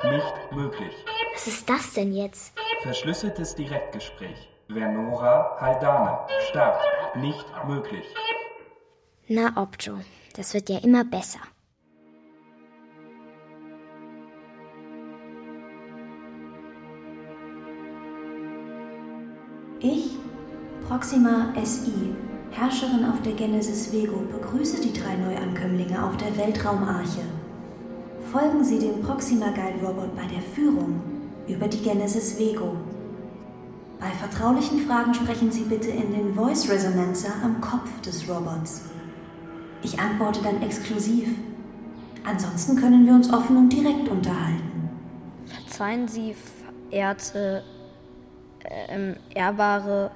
Nicht 0.04 0.52
möglich. 0.52 0.94
Was 1.34 1.48
ist 1.48 1.68
das 1.68 1.94
denn 1.94 2.14
jetzt? 2.14 2.54
Verschlüsseltes 2.84 3.56
Direktgespräch. 3.56 4.50
Vernora, 4.68 5.58
Haldane, 5.60 6.20
Start. 6.50 6.99
Nicht 7.16 7.46
möglich. 7.68 8.06
Na, 9.28 9.52
Opjo, 9.56 10.00
das 10.36 10.54
wird 10.54 10.70
ja 10.70 10.78
immer 10.80 11.04
besser. 11.04 11.40
Ich, 19.80 20.18
Proxima 20.88 21.54
SI, 21.64 22.14
Herrscherin 22.52 23.06
auf 23.06 23.22
der 23.22 23.34
Genesis 23.34 23.94
Vego, 23.94 24.20
begrüße 24.32 24.82
die 24.82 24.94
drei 24.94 25.16
Neuankömmlinge 25.16 26.04
auf 26.04 26.18
der 26.18 26.36
Weltraumarche. 26.38 27.22
Folgen 28.32 28.64
Sie 28.64 28.78
dem 28.78 29.02
Proxima 29.02 29.48
Guide 29.48 29.84
Robot 29.86 30.16
bei 30.16 30.26
der 30.26 30.42
Führung 30.42 31.02
über 31.48 31.68
die 31.68 31.82
Genesis 31.82 32.38
Vego. 32.38 32.76
Bei 34.00 34.12
vertraulichen 34.12 34.88
Fragen 34.88 35.14
sprechen 35.14 35.52
Sie 35.52 35.64
bitte 35.64 35.90
in 35.90 36.14
den 36.14 36.34
Voice 36.34 36.70
Resonancer 36.70 37.34
am 37.44 37.60
Kopf 37.60 37.90
des 38.02 38.30
Robots. 38.30 38.86
Ich 39.84 40.00
antworte 40.00 40.42
dann 40.42 40.62
exklusiv. 40.62 41.28
Ansonsten 42.24 42.78
können 42.78 43.06
wir 43.06 43.14
uns 43.14 43.32
offen 43.32 43.58
und 43.58 43.70
direkt 43.70 44.08
unterhalten. 44.08 44.90
Verzeihen 45.46 46.08
Sie, 46.08 46.34
verehrte, 46.90 47.64
ähm, 48.64 49.16
ehrbare. 49.36 50.12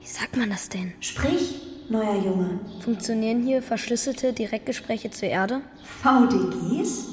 Wie 0.00 0.06
sagt 0.06 0.36
man 0.36 0.48
das 0.48 0.70
denn? 0.70 0.92
Sprich, 1.00 1.60
neuer 1.90 2.16
Junge. 2.16 2.60
Funktionieren 2.80 3.42
hier 3.42 3.62
verschlüsselte 3.62 4.32
Direktgespräche 4.32 5.10
zur 5.10 5.28
Erde? 5.28 5.60
VDGs? 6.02 7.08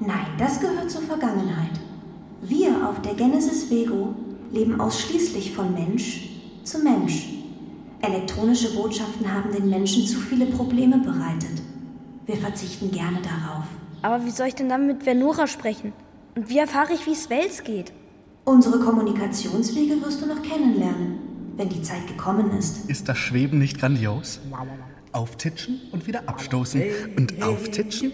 Nein, 0.00 0.26
das 0.38 0.60
gehört 0.60 0.90
zur 0.90 1.02
Vergangenheit. 1.02 1.70
Wir 2.42 2.88
auf 2.88 3.00
der 3.02 3.14
Genesis 3.14 3.70
Vego 3.70 4.14
leben 4.56 4.80
ausschließlich 4.80 5.52
von 5.52 5.72
Mensch 5.74 6.30
zu 6.64 6.78
Mensch. 6.78 7.28
Elektronische 8.00 8.74
Botschaften 8.74 9.32
haben 9.32 9.52
den 9.52 9.68
Menschen 9.68 10.06
zu 10.06 10.18
viele 10.18 10.46
Probleme 10.46 10.98
bereitet. 10.98 11.62
Wir 12.26 12.36
verzichten 12.36 12.90
gerne 12.90 13.18
darauf. 13.22 13.64
Aber 14.02 14.24
wie 14.24 14.30
soll 14.30 14.48
ich 14.48 14.54
denn 14.54 14.68
dann 14.68 14.86
mit 14.86 15.04
Venora 15.06 15.46
sprechen? 15.46 15.92
Und 16.34 16.48
wie 16.48 16.58
erfahre 16.58 16.92
ich, 16.92 17.06
wie 17.06 17.12
es 17.12 17.30
Wels 17.30 17.64
geht? 17.64 17.92
Unsere 18.44 18.78
Kommunikationswege 18.78 20.00
wirst 20.02 20.22
du 20.22 20.26
noch 20.26 20.42
kennenlernen, 20.42 21.18
wenn 21.56 21.68
die 21.68 21.82
Zeit 21.82 22.06
gekommen 22.06 22.56
ist. 22.58 22.88
Ist 22.88 23.08
das 23.08 23.18
Schweben 23.18 23.58
nicht 23.58 23.78
grandios? 23.78 24.40
Auftitschen 25.12 25.80
und 25.92 26.06
wieder 26.06 26.28
abstoßen. 26.28 26.82
Und 27.16 27.42
auftitschen. 27.42 28.12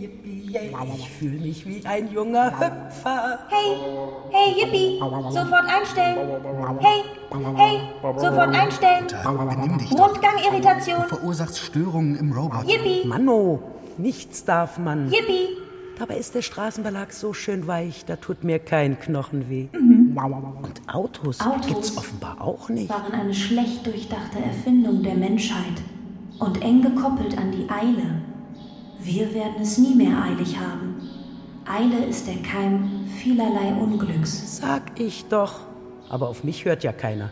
Ich 0.00 1.10
fühle 1.10 1.38
mich 1.40 1.66
wie 1.66 1.84
ein 1.84 2.12
junger 2.12 2.52
Hüpfer. 2.52 3.38
Hey, 3.48 3.76
hey, 4.30 4.60
Yippie, 4.60 4.98
sofort 5.30 5.64
einstellen. 5.66 6.18
Hey, 6.80 7.02
hey, 7.56 7.80
sofort 8.16 8.54
einstellen. 8.54 9.06
Benimm 9.24 9.78
dich. 9.78 9.90
Du 9.90 11.16
verursachst 11.16 11.58
Störungen 11.58 12.16
im 12.16 12.32
Robot. 12.32 12.64
Yippie, 12.66 13.06
Manno, 13.06 13.60
nichts 13.96 14.44
darf 14.44 14.78
man. 14.78 15.10
Yippie. 15.10 15.56
Dabei 15.98 16.16
ist 16.16 16.36
der 16.36 16.42
Straßenbelag 16.42 17.12
so 17.12 17.32
schön 17.32 17.66
weich, 17.66 18.04
da 18.04 18.14
tut 18.14 18.44
mir 18.44 18.60
kein 18.60 19.00
Knochen 19.00 19.50
weh. 19.50 19.66
Und 19.74 20.80
Autos, 20.86 21.40
Autos. 21.40 21.66
gibt's 21.66 21.96
offenbar 21.96 22.40
auch 22.40 22.68
nicht. 22.68 22.88
waren 22.88 23.12
eine 23.12 23.34
schlecht 23.34 23.84
durchdachte 23.84 24.38
Erfindung 24.38 25.02
der 25.02 25.14
Menschheit 25.14 25.82
und 26.38 26.62
eng 26.62 26.82
gekoppelt 26.82 27.36
an 27.36 27.50
die 27.50 27.68
Eile. 27.68 28.22
Wir 29.00 29.32
werden 29.34 29.62
es 29.62 29.78
nie 29.78 29.94
mehr 29.94 30.22
eilig 30.22 30.58
haben. 30.58 30.96
Eile 31.66 32.04
ist 32.06 32.26
der 32.26 32.42
Keim 32.42 33.06
vielerlei 33.18 33.72
Unglücks. 33.74 34.58
Sag 34.58 34.98
ich 34.98 35.26
doch. 35.26 35.60
Aber 36.08 36.28
auf 36.28 36.44
mich 36.44 36.64
hört 36.64 36.82
ja 36.84 36.92
keiner. 36.92 37.30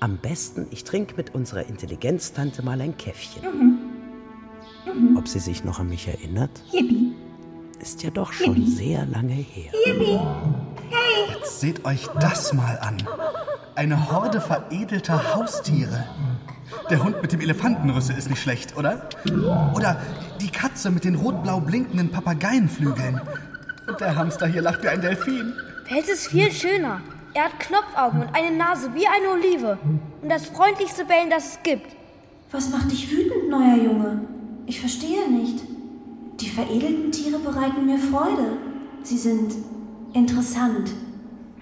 Am 0.00 0.16
besten, 0.16 0.66
ich 0.70 0.84
trinke 0.84 1.14
mit 1.16 1.34
unserer 1.34 1.66
Intelligenztante 1.66 2.62
mal 2.62 2.80
ein 2.80 2.96
Käffchen. 2.96 3.42
Ob 5.16 5.28
sie 5.28 5.40
sich 5.40 5.64
noch 5.64 5.78
an 5.80 5.88
mich 5.88 6.08
erinnert? 6.08 6.62
Yippie, 6.72 7.12
Ist 7.80 8.02
ja 8.02 8.10
doch 8.10 8.32
schon 8.32 8.66
sehr 8.66 9.04
lange 9.06 9.34
her. 9.34 9.72
Yippie. 9.86 10.18
Hey, 10.90 11.34
Jetzt 11.34 11.60
seht 11.60 11.84
euch 11.84 12.06
das 12.20 12.52
mal 12.52 12.78
an. 12.78 12.96
Eine 13.74 14.10
Horde 14.10 14.40
veredelter 14.40 15.34
Haustiere. 15.34 16.04
Der 16.90 17.02
Hund 17.02 17.20
mit 17.22 17.32
dem 17.32 17.40
Elefantenrüssel 17.40 18.16
ist 18.16 18.30
nicht 18.30 18.40
schlecht, 18.42 18.76
oder? 18.76 19.08
Oder 19.74 20.00
die 20.40 20.50
Katze 20.50 20.90
mit 20.90 21.04
den 21.04 21.14
rot-blau 21.14 21.60
blinkenden 21.60 22.10
Papageienflügeln. 22.10 23.20
Und 23.86 24.00
der 24.00 24.16
Hamster 24.16 24.46
hier 24.46 24.62
lacht 24.62 24.82
wie 24.82 24.88
ein 24.88 25.00
Delfin. 25.00 25.54
Wels 25.88 26.08
ist 26.08 26.28
viel 26.28 26.52
schöner. 26.52 27.00
Er 27.34 27.44
hat 27.44 27.60
Knopfaugen 27.60 28.22
und 28.22 28.34
eine 28.34 28.56
Nase 28.56 28.90
wie 28.94 29.06
eine 29.06 29.30
Olive. 29.30 29.78
Und 30.22 30.28
das 30.28 30.46
freundlichste 30.46 31.04
Bellen, 31.04 31.30
das 31.30 31.52
es 31.52 31.62
gibt. 31.62 31.94
was 32.50 32.70
macht 32.70 32.90
dich 32.90 33.10
wütend, 33.10 33.48
neuer 33.50 33.76
Junge? 33.76 34.22
Ich 34.66 34.80
verstehe 34.80 35.30
nicht. 35.30 35.60
Die 36.40 36.48
veredelten 36.48 37.10
Tiere 37.12 37.38
bereiten 37.38 37.86
mir 37.86 37.98
Freude. 37.98 38.58
Sie 39.02 39.18
sind 39.18 39.54
interessant. 40.12 40.90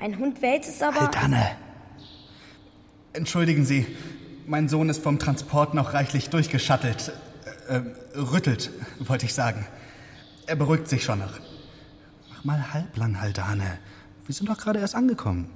Ein 0.00 0.18
Hund 0.18 0.42
Wels 0.42 0.68
ist 0.68 0.82
aber... 0.82 1.00
Halt, 1.00 1.22
Anne. 1.22 1.50
Entschuldigen 3.12 3.64
Sie, 3.64 3.86
mein 4.46 4.68
Sohn 4.68 4.88
ist 4.88 5.02
vom 5.02 5.18
Transport 5.18 5.74
noch 5.74 5.92
reichlich 5.94 6.30
durchgeschattelt. 6.30 7.12
Äh, 7.68 7.80
rüttelt, 8.18 8.70
wollte 9.00 9.26
ich 9.26 9.34
sagen. 9.34 9.66
Er 10.46 10.56
beruhigt 10.56 10.88
sich 10.88 11.04
schon 11.04 11.18
noch. 11.18 11.32
Mach 12.30 12.44
mal 12.44 12.72
halblang, 12.72 13.16
Anne. 13.16 13.78
Wir 14.24 14.34
sind 14.34 14.48
doch 14.48 14.58
gerade 14.58 14.78
erst 14.78 14.94
angekommen. 14.94 15.50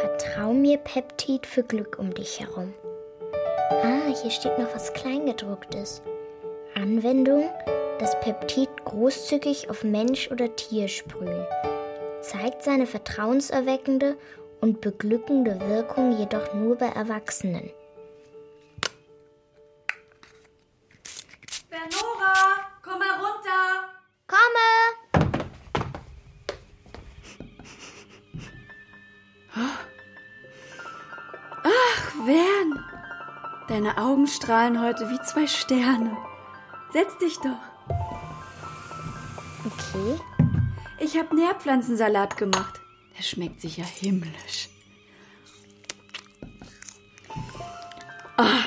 Vertrau 0.00 0.52
mir 0.52 0.78
Peptid 0.78 1.46
für 1.46 1.62
Glück 1.62 1.98
um 1.98 2.12
dich 2.12 2.40
herum. 2.40 2.72
Ah, 3.82 4.14
hier 4.22 4.30
steht 4.30 4.58
noch 4.58 4.74
was 4.74 4.92
Kleingedrucktes. 4.94 6.02
Anwendung: 6.74 7.50
Das 7.98 8.18
Peptid 8.20 8.68
großzügig 8.84 9.68
auf 9.70 9.84
Mensch 9.84 10.30
oder 10.30 10.54
Tier 10.56 10.88
sprühen. 10.88 11.46
Zeigt 12.22 12.62
seine 12.62 12.86
vertrauenserweckende 12.86 14.16
und 14.60 14.80
beglückende 14.80 15.58
Wirkung 15.68 16.16
jedoch 16.16 16.54
nur 16.54 16.76
bei 16.76 16.86
Erwachsenen. 16.86 17.70
Bernora, 21.68 22.60
komm 22.80 22.98
mal 23.00 23.16
runter. 23.16 23.88
Komme! 24.28 24.70
Ach, 31.64 32.14
Wern, 32.24 32.84
deine 33.68 33.98
Augen 33.98 34.28
strahlen 34.28 34.80
heute 34.80 35.10
wie 35.10 35.20
zwei 35.22 35.46
Sterne. 35.48 36.16
Setz 36.92 37.18
dich 37.18 37.36
doch. 37.38 37.58
Okay. 39.64 40.20
Ich 41.12 41.18
habe 41.18 41.36
Nährpflanzensalat 41.36 42.38
gemacht. 42.38 42.80
Der 43.18 43.22
schmeckt 43.22 43.60
sicher 43.60 43.84
himmlisch. 43.84 44.70
Ah, 48.38 48.62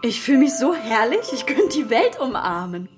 ich 0.00 0.20
fühle 0.20 0.38
mich 0.38 0.54
so 0.54 0.76
herrlich, 0.76 1.32
ich 1.32 1.44
könnte 1.44 1.76
die 1.76 1.90
Welt 1.90 2.20
umarmen. 2.20 2.88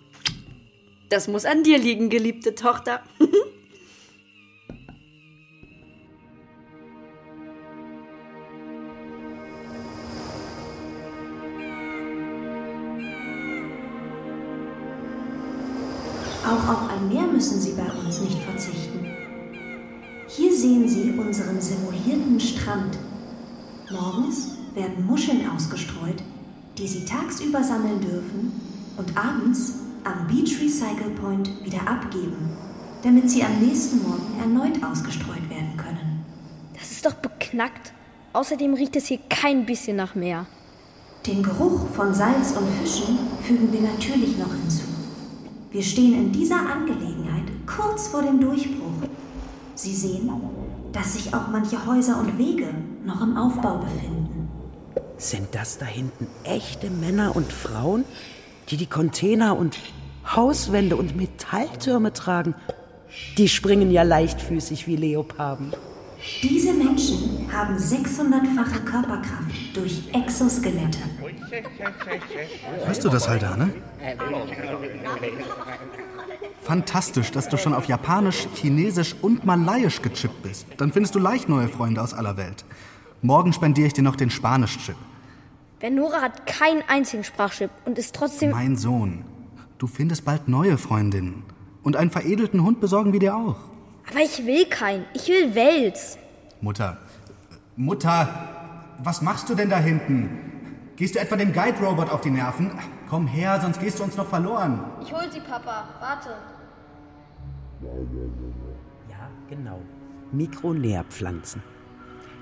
Das 1.09 1.29
muss 1.29 1.47
an 1.47 1.63
dir 1.63 1.79
liegen, 1.79 2.11
geliebte 2.11 2.55
Tochter. 2.55 3.03
Auch 16.45 16.69
auf 16.69 16.91
ein 16.91 17.09
Meer 17.09 17.27
müssen 17.29 17.59
Sie 17.59 17.78
Morgens 23.91 24.49
werden 24.75 25.07
Muscheln 25.07 25.49
ausgestreut, 25.51 26.23
die 26.77 26.87
Sie 26.87 27.05
tagsüber 27.05 27.63
sammeln 27.65 28.01
dürfen 28.01 28.53
und 28.99 29.17
abends 29.17 29.75
am 30.05 30.27
Beach 30.27 30.61
Recycle 30.61 31.11
Point 31.21 31.65
wieder 31.65 31.81
abgeben, 31.89 32.51
damit 33.03 33.31
sie 33.31 33.43
am 33.43 33.59
nächsten 33.61 34.03
Morgen 34.03 34.39
erneut 34.41 34.83
ausgestreut 34.85 35.49
werden 35.49 35.77
können. 35.77 36.25
Das 36.75 36.91
ist 36.91 37.07
doch 37.07 37.15
beknackt. 37.15 37.93
Außerdem 38.33 38.75
riecht 38.75 38.97
es 38.97 39.07
hier 39.07 39.21
kein 39.31 39.65
bisschen 39.65 39.97
nach 39.97 40.15
Meer. 40.15 40.47
Den 41.27 41.43
Geruch 41.43 41.89
von 41.95 42.13
Salz 42.13 42.53
und 42.53 42.69
Fischen 42.69 43.19
fügen 43.43 43.73
wir 43.73 43.81
natürlich 43.81 44.37
noch 44.37 44.53
hinzu. 44.53 44.85
Wir 45.71 45.83
stehen 45.83 46.15
in 46.15 46.33
dieser 46.33 46.59
Angelegenheit 46.59 47.45
kurz 47.67 48.09
vor 48.09 48.23
dem 48.23 48.41
Durchbruch. 48.41 49.09
Sie 49.75 49.95
sehen, 49.95 50.31
dass 50.93 51.15
sich 51.15 51.35
auch 51.35 51.49
manche 51.49 51.85
Häuser 51.87 52.19
und 52.19 52.39
Wege 52.39 52.69
noch 53.05 53.21
im 53.21 53.37
Aufbau 53.37 53.79
befinden. 53.79 54.49
Sind 55.17 55.49
das 55.53 55.79
da 55.79 55.87
hinten 55.87 56.29
echte 56.45 56.91
Männer 56.91 57.35
und 57.35 57.53
Frauen, 57.53 58.05
die 58.69 58.77
die 58.77 58.87
Container 58.87 59.57
und 59.57 59.79
Hauswände 60.25 60.97
und 60.97 61.17
Metalltürme 61.17 62.13
tragen? 62.13 62.55
Die 63.37 63.49
springen 63.49 63.91
ja 63.91 64.03
leichtfüßig 64.03 64.87
wie 64.87 64.97
Leoparden. 64.97 65.73
Diese 66.43 66.73
Menschen 66.73 67.49
haben 67.53 67.77
600-fache 67.77 68.85
Körperkraft 68.85 69.55
durch 69.75 70.03
Exoskelette. 70.13 70.99
Hörst 72.85 73.05
du 73.05 73.09
das, 73.09 73.29
Haldane? 73.29 73.71
Fantastisch, 76.69 77.31
dass 77.31 77.49
du 77.49 77.57
schon 77.57 77.73
auf 77.73 77.87
Japanisch, 77.87 78.47
Chinesisch 78.55 79.17
und 79.23 79.47
Malayisch 79.47 80.03
gechippt 80.03 80.43
bist. 80.43 80.67
Dann 80.77 80.93
findest 80.93 81.15
du 81.15 81.19
leicht 81.19 81.49
neue 81.49 81.67
Freunde 81.67 82.03
aus 82.03 82.13
aller 82.13 82.37
Welt. 82.37 82.67
Morgen 83.23 83.55
spendiere 83.55 83.87
ich 83.87 83.95
dir 83.95 84.03
noch 84.03 84.17
den 84.17 84.29
Spanisch-Chip. 84.29 84.95
Benora 85.81 86.21
hat 86.21 86.45
keinen 86.45 86.83
einzigen 86.87 87.25
Sprachchip 87.25 87.71
und 87.87 87.97
ist 87.97 88.15
trotzdem... 88.15 88.51
Mein 88.51 88.77
Sohn, 88.77 89.25
du 89.79 89.87
findest 89.87 90.27
bald 90.27 90.47
neue 90.49 90.77
Freundinnen. 90.77 91.43
Und 91.83 91.97
einen 91.97 92.11
veredelten 92.11 92.63
Hund 92.63 92.83
besorgen 92.83 93.15
wir 93.15 93.21
dir 93.21 93.35
auch. 93.35 93.57
Aber 94.11 94.21
ich 94.21 94.45
will 94.45 94.67
keinen. 94.67 95.07
Ich 95.15 95.27
will 95.27 95.55
Wels. 95.55 96.19
Mutter. 96.61 96.99
Mutter, 97.77 98.29
was 99.03 99.23
machst 99.23 99.49
du 99.49 99.55
denn 99.55 99.71
da 99.71 99.79
hinten? 99.79 100.29
Gehst 100.97 101.15
du 101.15 101.19
etwa 101.19 101.37
dem 101.37 101.55
Guide-Robot 101.55 102.11
auf 102.11 102.21
die 102.21 102.31
Nerven? 102.31 102.73
Komm 103.09 103.27
her, 103.27 103.59
sonst 103.63 103.81
gehst 103.81 104.01
du 104.01 104.05
uns 104.05 104.19
noch 104.19 104.27
verloren. 104.27 104.85
Ich 105.01 105.11
hol 105.15 105.33
sie, 105.33 105.41
Papa. 105.41 105.89
Warte. 105.99 106.58
Ja, 107.83 109.31
genau. 109.49 109.81
Mikronährpflanzen. 110.33 111.63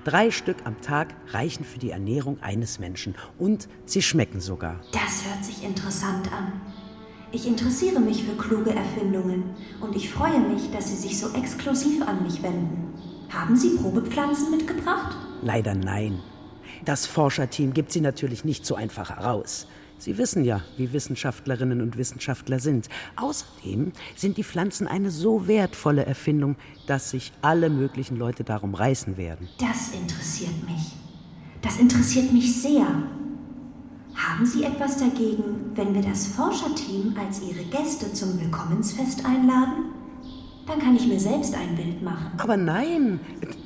Drei 0.03 0.31
Stück 0.31 0.57
am 0.65 0.79
Tag 0.81 1.15
reichen 1.29 1.65
für 1.65 1.79
die 1.79 1.91
Ernährung 1.91 2.41
eines 2.41 2.79
Menschen 2.79 3.15
und 3.37 3.67
sie 3.85 4.01
schmecken 4.01 4.39
sogar. 4.39 4.79
Das 4.93 5.25
hört 5.25 5.43
sich 5.43 5.63
interessant 5.63 6.31
an. 6.31 6.61
Ich 7.31 7.45
interessiere 7.45 7.99
mich 7.99 8.23
für 8.23 8.37
kluge 8.37 8.73
Erfindungen 8.73 9.55
und 9.81 9.95
ich 9.95 10.09
freue 10.09 10.39
mich, 10.39 10.71
dass 10.71 10.89
Sie 10.89 10.95
sich 10.95 11.19
so 11.19 11.33
exklusiv 11.33 12.01
an 12.07 12.23
mich 12.23 12.41
wenden. 12.41 12.93
Haben 13.29 13.57
Sie 13.57 13.75
Probepflanzen 13.75 14.51
mitgebracht? 14.51 15.17
Leider 15.41 15.75
nein. 15.75 16.19
Das 16.85 17.05
Forscherteam 17.05 17.73
gibt 17.73 17.91
sie 17.91 17.99
natürlich 17.99 18.45
nicht 18.45 18.65
so 18.65 18.75
einfach 18.75 19.09
heraus. 19.09 19.67
Sie 19.99 20.17
wissen 20.17 20.43
ja, 20.43 20.61
wie 20.77 20.93
Wissenschaftlerinnen 20.93 21.81
und 21.81 21.97
Wissenschaftler 21.97 22.59
sind. 22.59 22.87
Außerdem 23.15 23.91
sind 24.15 24.37
die 24.37 24.43
Pflanzen 24.43 24.87
eine 24.87 25.09
so 25.09 25.47
wertvolle 25.47 26.05
Erfindung, 26.05 26.55
dass 26.85 27.09
sich 27.09 27.31
alle 27.41 27.69
möglichen 27.69 28.15
Leute 28.15 28.43
darum 28.43 28.75
reißen 28.75 29.17
werden. 29.17 29.49
Das 29.57 29.89
interessiert 29.93 30.63
mich. 30.69 30.93
Das 31.61 31.79
interessiert 31.79 32.31
mich 32.31 32.61
sehr. 32.61 32.85
Haben 34.13 34.45
Sie 34.45 34.63
etwas 34.63 34.97
dagegen, 34.97 35.71
wenn 35.75 35.93
wir 35.93 36.01
das 36.01 36.27
Forscherteam 36.27 37.15
als 37.19 37.41
Ihre 37.41 37.63
Gäste 37.65 38.11
zum 38.13 38.39
Willkommensfest 38.39 39.25
einladen? 39.25 39.93
Dann 40.67 40.79
kann 40.79 40.95
ich 40.95 41.07
mir 41.07 41.19
selbst 41.19 41.55
ein 41.55 41.75
Bild 41.75 42.01
machen. 42.03 42.31
Aber 42.37 42.57
nein, 42.57 43.19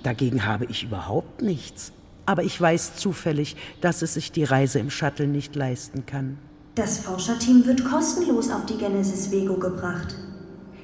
dagegen 0.04 0.46
habe 0.46 0.66
ich 0.66 0.84
überhaupt 0.84 1.42
nichts. 1.42 1.92
Aber 2.26 2.44
ich 2.44 2.60
weiß 2.60 2.96
zufällig, 2.96 3.56
dass 3.82 4.02
es 4.02 4.14
sich 4.14 4.32
die 4.32 4.44
Reise 4.44 4.80
im 4.80 4.90
Shuttle 4.90 5.28
nicht 5.28 5.56
leisten 5.56 6.06
kann. 6.06 6.38
Das 6.76 7.00
Forscherteam 7.00 7.66
wird 7.66 7.84
kostenlos 7.84 8.50
auf 8.50 8.66
die 8.66 8.78
Genesis 8.78 9.32
Vego 9.32 9.56
gebracht. 9.56 10.16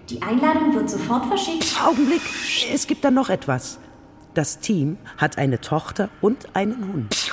Die 0.10 0.22
Einladung 0.22 0.74
wird 0.76 0.90
sofort 0.90 1.26
verschickt. 1.26 1.76
Augenblick, 1.86 2.22
es 2.74 2.88
gibt 2.88 3.04
da 3.04 3.12
noch 3.12 3.30
etwas. 3.30 3.80
Das 4.34 4.60
Team 4.60 4.98
hat 5.18 5.38
eine 5.38 5.60
Tochter 5.62 6.10
und 6.22 6.56
einen 6.56 6.94
Hund. 6.94 7.32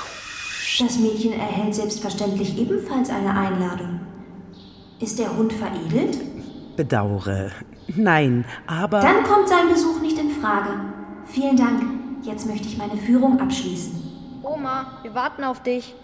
Das 0.79 0.99
Mädchen 0.99 1.33
erhält 1.33 1.75
selbstverständlich 1.75 2.59
ebenfalls 2.59 3.11
eine 3.11 3.37
Einladung. 3.37 4.01
Ist 5.01 5.19
der 5.19 5.37
Hund 5.37 5.53
veredelt? 5.53 6.19
Bedauere. 6.77 7.51
Nein, 7.95 8.45
aber. 8.67 9.01
Dann 9.01 9.23
kommt 9.23 9.49
sein 9.49 9.69
Besuch 9.69 10.01
nicht 10.01 10.19
in 10.19 10.31
Frage. 10.31 10.71
Vielen 11.27 11.57
Dank. 11.57 11.83
Jetzt 12.25 12.47
möchte 12.47 12.67
ich 12.69 12.79
meine 12.79 12.97
Führung 12.97 13.39
abschließen. 13.39 13.93
Oma, 14.43 14.99
wir 15.03 15.15
warten 15.15 15.45
auf 15.45 15.63
dich. 15.63 15.95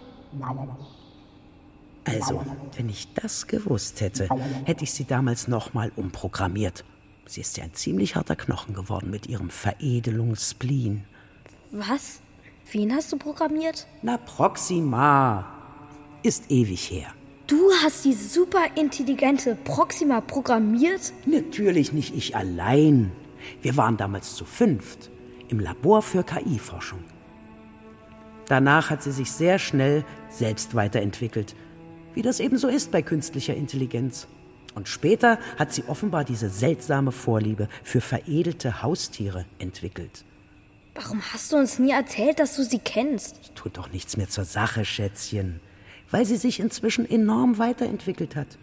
Also, 2.04 2.42
wenn 2.76 2.90
ich 2.90 3.12
das 3.14 3.46
gewusst 3.46 4.02
hätte, 4.02 4.28
hätte 4.64 4.84
ich 4.84 4.92
sie 4.92 5.04
damals 5.04 5.48
nochmal 5.48 5.90
umprogrammiert. 5.96 6.84
Sie 7.24 7.40
ist 7.40 7.56
ja 7.56 7.64
ein 7.64 7.72
ziemlich 7.72 8.16
harter 8.16 8.36
Knochen 8.36 8.74
geworden 8.74 9.10
mit 9.10 9.28
ihrem 9.28 9.48
Veredelungsspleen. 9.48 11.04
Was? 11.70 12.20
Wen 12.70 12.94
hast 12.94 13.12
du 13.12 13.16
programmiert? 13.16 13.86
Na, 14.02 14.18
Proxima. 14.18 15.46
Ist 16.22 16.50
ewig 16.50 16.90
her. 16.90 17.14
Du 17.46 17.70
hast 17.82 18.04
die 18.04 18.12
super 18.12 18.64
intelligente 18.74 19.56
Proxima 19.64 20.20
programmiert? 20.20 21.12
Natürlich 21.24 21.92
nicht 21.92 22.14
ich 22.14 22.36
allein. 22.36 23.10
Wir 23.62 23.76
waren 23.76 23.96
damals 23.96 24.34
zu 24.34 24.44
fünft 24.44 25.10
im 25.50 25.60
Labor 25.60 26.02
für 26.02 26.22
KI-Forschung. 26.24 27.04
Danach 28.46 28.90
hat 28.90 29.02
sie 29.02 29.12
sich 29.12 29.30
sehr 29.30 29.58
schnell 29.58 30.04
selbst 30.28 30.74
weiterentwickelt, 30.74 31.54
wie 32.14 32.22
das 32.22 32.40
eben 32.40 32.58
so 32.58 32.68
ist 32.68 32.90
bei 32.90 33.02
künstlicher 33.02 33.54
Intelligenz. 33.54 34.26
Und 34.74 34.88
später 34.88 35.38
hat 35.58 35.72
sie 35.72 35.84
offenbar 35.86 36.24
diese 36.24 36.48
seltsame 36.48 37.12
Vorliebe 37.12 37.68
für 37.82 38.00
veredelte 38.00 38.82
Haustiere 38.82 39.44
entwickelt. 39.58 40.24
Warum 40.94 41.22
hast 41.32 41.52
du 41.52 41.56
uns 41.56 41.78
nie 41.78 41.92
erzählt, 41.92 42.40
dass 42.40 42.56
du 42.56 42.64
sie 42.64 42.78
kennst? 42.78 43.54
Tut 43.54 43.76
doch 43.76 43.92
nichts 43.92 44.16
mehr 44.16 44.28
zur 44.28 44.44
Sache, 44.44 44.84
Schätzchen. 44.84 45.60
Weil 46.10 46.26
sie 46.26 46.36
sich 46.36 46.58
inzwischen 46.58 47.08
enorm 47.08 47.58
weiterentwickelt 47.58 48.34
hat. 48.34 48.58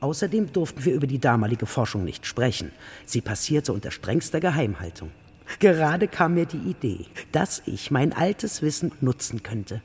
Außerdem 0.00 0.52
durften 0.52 0.84
wir 0.84 0.94
über 0.94 1.06
die 1.06 1.18
damalige 1.18 1.64
Forschung 1.64 2.04
nicht 2.04 2.26
sprechen. 2.26 2.70
Sie 3.06 3.22
passierte 3.22 3.72
unter 3.72 3.90
strengster 3.90 4.40
Geheimhaltung. 4.40 5.10
Gerade 5.58 6.08
kam 6.08 6.34
mir 6.34 6.46
die 6.46 6.70
Idee, 6.70 7.06
dass 7.32 7.62
ich 7.66 7.90
mein 7.90 8.12
altes 8.12 8.62
Wissen 8.62 8.92
nutzen 9.00 9.42
könnte. 9.42 9.82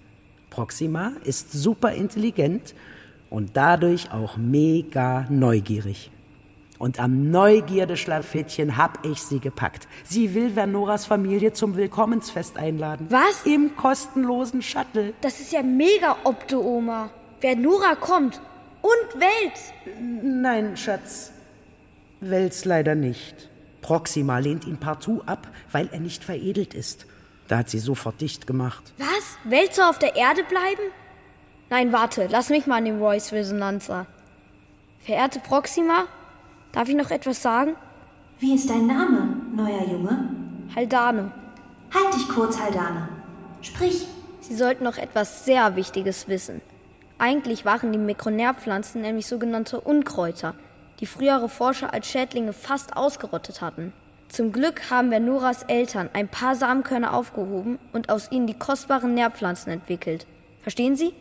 Proxima 0.49 1.13
ist 1.23 1.51
super 1.53 1.93
intelligent 1.93 2.75
und 3.29 3.51
dadurch 3.55 4.11
auch 4.11 4.37
mega 4.37 5.25
neugierig. 5.29 6.11
Und 6.77 6.99
am 6.99 7.29
Neugierde-Schlafittchen 7.29 8.75
hab 8.75 9.05
ich 9.05 9.21
sie 9.21 9.39
gepackt. 9.39 9.87
Sie 10.03 10.33
will 10.33 10.49
Vernoras 10.49 11.05
Familie 11.05 11.53
zum 11.53 11.75
Willkommensfest 11.75 12.57
einladen. 12.57 13.05
Was? 13.11 13.45
Im 13.45 13.75
kostenlosen 13.75 14.63
Shuttle. 14.63 15.13
Das 15.21 15.39
ist 15.39 15.53
ja 15.53 15.61
mega 15.61 16.17
Opto, 16.23 16.59
Oma. 16.59 17.11
Vernora 17.39 17.93
kommt. 17.93 18.41
Und 18.81 19.21
Wels. 19.21 19.73
Nein, 20.23 20.75
Schatz. 20.75 21.31
Wels 22.19 22.65
leider 22.65 22.95
nicht. 22.95 23.50
Proxima 23.81 24.37
lehnt 24.37 24.65
ihn 24.65 24.77
partout 24.77 25.21
ab, 25.25 25.47
weil 25.71 25.89
er 25.91 25.99
nicht 25.99 26.23
veredelt 26.23 26.73
ist. 26.73 27.05
Da 27.47 27.57
hat 27.59 27.69
sie 27.69 27.79
sofort 27.79 28.21
dicht 28.21 28.47
gemacht. 28.47 28.93
Was? 28.97 29.37
Wälzer 29.43 29.89
auf 29.89 29.99
der 29.99 30.15
Erde 30.15 30.43
bleiben? 30.43 30.91
Nein, 31.69 31.91
warte, 31.91 32.27
lass 32.29 32.49
mich 32.49 32.67
mal 32.67 32.77
an 32.77 32.85
den 32.85 32.99
Voice 32.99 33.31
Resonanzer. 33.31 34.05
Verehrte 34.99 35.39
Proxima, 35.39 36.05
darf 36.71 36.87
ich 36.89 36.95
noch 36.95 37.11
etwas 37.11 37.41
sagen? 37.41 37.75
Wie 38.39 38.55
ist 38.55 38.69
dein 38.69 38.87
Name, 38.87 39.35
neuer 39.55 39.85
Junge? 39.87 40.29
Haldane. 40.75 41.31
Halt 41.93 42.13
dich 42.13 42.27
kurz, 42.29 42.59
Haldane. 42.59 43.09
Sprich. 43.61 44.07
Sie 44.39 44.55
sollten 44.55 44.83
noch 44.83 44.97
etwas 44.97 45.45
sehr 45.45 45.75
Wichtiges 45.75 46.27
wissen. 46.27 46.61
Eigentlich 47.17 47.65
waren 47.65 47.91
die 47.91 47.99
Mikronärpflanzen 47.99 49.01
nämlich 49.01 49.27
sogenannte 49.27 49.79
Unkräuter, 49.79 50.55
die 51.01 51.07
frühere 51.07 51.49
Forscher 51.49 51.93
als 51.93 52.07
Schädlinge 52.07 52.53
fast 52.53 52.95
ausgerottet 52.95 53.61
hatten. 53.61 53.91
Zum 54.29 54.53
Glück 54.53 54.89
haben 54.89 55.11
wir 55.11 55.19
Noras 55.19 55.63
Eltern 55.63 56.09
ein 56.13 56.29
paar 56.29 56.55
Samenkörner 56.55 57.13
aufgehoben 57.13 57.79
und 57.91 58.09
aus 58.09 58.31
ihnen 58.31 58.47
die 58.47 58.53
kostbaren 58.53 59.13
Nährpflanzen 59.13 59.73
entwickelt. 59.73 60.25
Verstehen 60.61 60.95
Sie? 60.95 61.13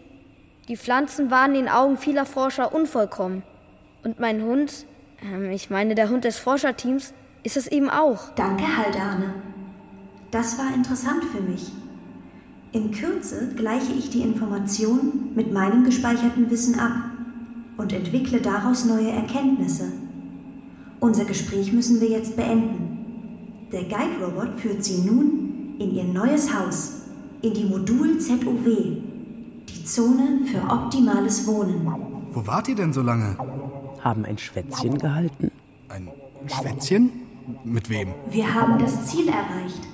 Die 0.69 0.77
Pflanzen 0.77 1.31
waren 1.31 1.55
den 1.55 1.69
Augen 1.69 1.97
vieler 1.97 2.27
Forscher 2.27 2.73
unvollkommen. 2.73 3.43
Und 4.05 4.21
mein 4.21 4.43
Hund, 4.43 4.87
äh, 5.23 5.53
ich 5.53 5.71
meine 5.71 5.97
der 5.97 6.09
Hund 6.09 6.23
des 6.25 6.39
Forscherteams, 6.39 7.13
ist 7.43 7.57
es 7.57 7.67
eben 7.67 7.91
auch. 7.91 8.31
Danke, 8.37 8.65
Haldane. 8.65 9.35
Das 10.31 10.57
war 10.59 10.73
interessant 10.73 11.25
für 11.25 11.41
mich. 11.41 11.73
In 12.71 12.93
Kürze 12.93 13.53
gleiche 13.57 13.93
ich 13.93 14.11
die 14.11 14.21
Information 14.21 15.33
mit 15.35 15.53
meinem 15.53 15.83
gespeicherten 15.83 16.49
Wissen 16.51 16.79
ab 16.79 16.93
und 17.81 17.95
entwickle 17.95 18.41
daraus 18.41 18.85
neue 18.85 19.11
Erkenntnisse. 19.11 19.91
Unser 21.01 21.25
Gespräch 21.25 21.73
müssen 21.73 21.99
wir 22.01 22.11
jetzt 22.11 22.37
beenden. 22.37 23.69
Der 23.73 23.85
Guide-Robot 23.85 24.61
führt 24.61 24.85
Sie 24.85 24.99
nun 24.99 25.77
in 25.79 25.95
Ihr 25.95 26.05
neues 26.05 26.55
Haus, 26.55 27.01
in 27.41 27.55
die 27.55 27.65
Modul 27.65 28.19
ZOW, 28.19 28.67
die 29.67 29.85
Zone 29.85 30.41
für 30.45 30.63
optimales 30.71 31.47
Wohnen. 31.47 31.91
Wo 32.33 32.47
wart 32.47 32.69
ihr 32.69 32.75
denn 32.75 32.93
so 32.93 33.01
lange? 33.01 33.37
Haben 34.05 34.27
ein 34.27 34.37
Schwätzchen 34.37 34.99
gehalten. 34.99 35.51
Ein 35.89 36.09
Schwätzchen? 36.47 37.11
Mit 37.65 37.89
wem? 37.89 38.09
Wir 38.31 38.55
haben 38.55 38.79
das 38.79 39.07
Ziel 39.07 39.29
erreicht. 39.29 39.89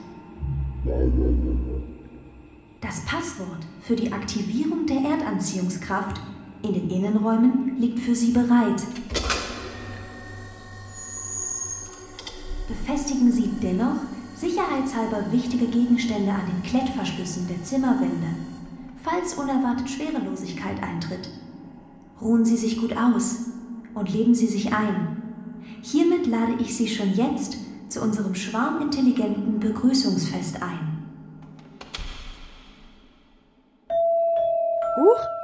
Das 2.80 3.00
Passwort 3.04 3.64
für 3.80 3.94
die 3.94 4.12
Aktivierung 4.12 4.86
der 4.86 4.98
Erdanziehungskraft 4.98 6.20
in 6.62 6.74
den 6.74 6.90
Innenräumen 6.90 7.76
liegt 7.78 7.98
für 7.98 8.14
Sie 8.14 8.32
bereit. 8.32 8.82
Befestigen 12.68 13.30
Sie 13.30 13.50
dennoch 13.62 13.96
sicherheitshalber 14.36 15.32
wichtige 15.32 15.66
Gegenstände 15.66 16.32
an 16.32 16.42
den 16.46 16.62
Klettverschlüssen 16.62 17.48
der 17.48 17.62
Zimmerwände, 17.62 18.28
falls 19.02 19.34
unerwartet 19.34 19.88
Schwerelosigkeit 19.88 20.82
eintritt. 20.82 21.30
Ruhen 22.20 22.44
Sie 22.44 22.56
sich 22.56 22.78
gut 22.78 22.96
aus 22.96 23.46
und 23.94 24.12
leben 24.12 24.34
Sie 24.34 24.46
sich 24.46 24.72
ein. 24.72 25.22
Hiermit 25.82 26.26
lade 26.26 26.54
ich 26.58 26.76
Sie 26.76 26.88
schon 26.88 27.14
jetzt 27.14 27.56
zu 27.88 28.00
unserem 28.00 28.34
schwarmintelligenten 28.34 29.60
Begrüßungsfest 29.60 30.62
ein. 30.62 30.96
Huch! 34.98 35.35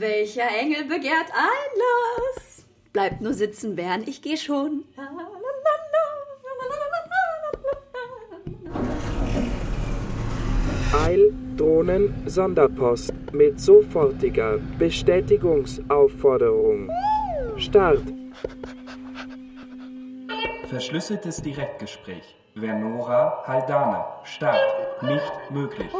Welcher 0.00 0.48
Engel 0.58 0.84
begehrt 0.84 1.30
Einlass? 1.34 2.64
Bleibt 2.94 3.20
nur 3.20 3.34
sitzen, 3.34 3.76
Bern, 3.76 4.02
ich 4.06 4.22
geh 4.22 4.38
schon. 4.38 4.84
Eildrohnen-Sonderpost 11.04 13.12
mit 13.34 13.60
sofortiger 13.60 14.58
Bestätigungsaufforderung. 14.78 16.90
Start. 17.58 18.00
Verschlüsseltes 20.70 21.42
Direktgespräch. 21.42 22.34
Vernora 22.54 23.44
Haldane. 23.46 24.02
Start. 24.24 25.02
Nicht 25.02 25.50
möglich. 25.50 25.90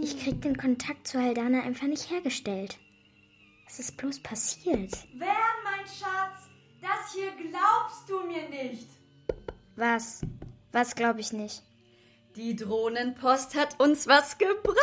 Ich 0.00 0.18
krieg 0.22 0.40
den 0.42 0.56
Kontakt 0.56 1.06
zu 1.06 1.20
Haldane 1.20 1.62
einfach 1.62 1.86
nicht 1.86 2.10
hergestellt. 2.10 2.78
Was 3.66 3.78
ist 3.78 3.96
bloß 3.96 4.20
passiert? 4.20 4.92
Wer, 5.14 5.34
mein 5.64 5.86
Schatz? 5.86 6.48
Das 6.80 7.12
hier 7.14 7.30
glaubst 7.32 8.08
du 8.08 8.20
mir 8.26 8.48
nicht. 8.48 8.88
Was? 9.76 10.22
Was 10.72 10.94
glaube 10.94 11.20
ich 11.20 11.32
nicht? 11.32 11.62
Die 12.36 12.54
Drohnenpost 12.54 13.56
hat 13.56 13.80
uns 13.80 14.06
was 14.06 14.38
gebracht. 14.38 14.76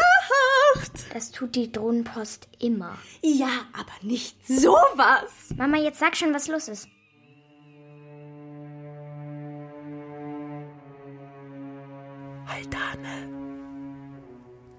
Das 1.13 1.31
tut 1.31 1.55
die 1.55 1.71
Drohnenpost 1.71 2.49
immer. 2.59 2.97
Ja, 3.21 3.65
aber 3.73 3.93
nicht 4.01 4.45
sowas. 4.45 5.31
Mama, 5.55 5.77
jetzt 5.77 5.99
sag 5.99 6.17
schon, 6.17 6.33
was 6.33 6.47
los 6.47 6.67
ist. 6.67 6.89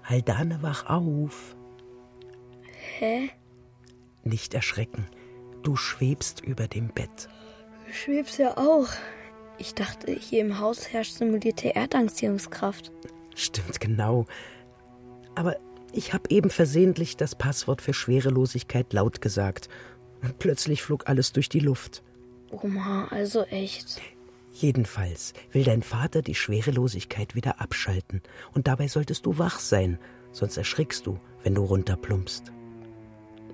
Haldane, 0.07 0.61
wach 0.61 0.85
auf. 0.89 1.55
Hä? 2.97 3.29
Nicht 4.23 4.53
erschrecken. 4.53 5.05
Du 5.63 5.75
schwebst 5.75 6.39
über 6.39 6.67
dem 6.67 6.87
Bett. 6.87 7.27
Du 7.85 7.93
schwebst 7.93 8.37
ja 8.37 8.57
auch. 8.57 8.87
Ich 9.57 9.73
dachte, 9.73 10.13
hier 10.13 10.41
im 10.41 10.59
Haus 10.59 10.93
herrscht 10.93 11.15
simulierte 11.15 11.75
Erdanziehungskraft. 11.75 12.91
Stimmt 13.35 13.81
genau. 13.81 14.25
Aber 15.35 15.57
ich 15.91 16.13
habe 16.13 16.29
eben 16.29 16.49
versehentlich 16.49 17.17
das 17.17 17.35
Passwort 17.35 17.81
für 17.81 17.93
Schwerelosigkeit 17.93 18.93
laut 18.93 19.19
gesagt. 19.19 19.67
Und 20.21 20.39
plötzlich 20.39 20.83
flog 20.83 21.09
alles 21.09 21.33
durch 21.33 21.49
die 21.49 21.59
Luft. 21.59 22.01
Oma, 22.49 23.07
also 23.11 23.43
echt. 23.43 24.01
Jedenfalls 24.59 25.33
will 25.51 25.63
dein 25.63 25.83
Vater 25.83 26.23
die 26.23 26.33
Schwerelosigkeit 26.33 27.35
wieder 27.35 27.61
abschalten. 27.61 28.23
Und 28.55 28.67
dabei 28.67 28.87
solltest 28.87 29.27
du 29.27 29.37
wach 29.37 29.59
sein, 29.59 29.99
sonst 30.31 30.57
erschrickst 30.57 31.05
du, 31.05 31.19
wenn 31.43 31.53
du 31.53 31.63
runterplumpst. 31.63 32.51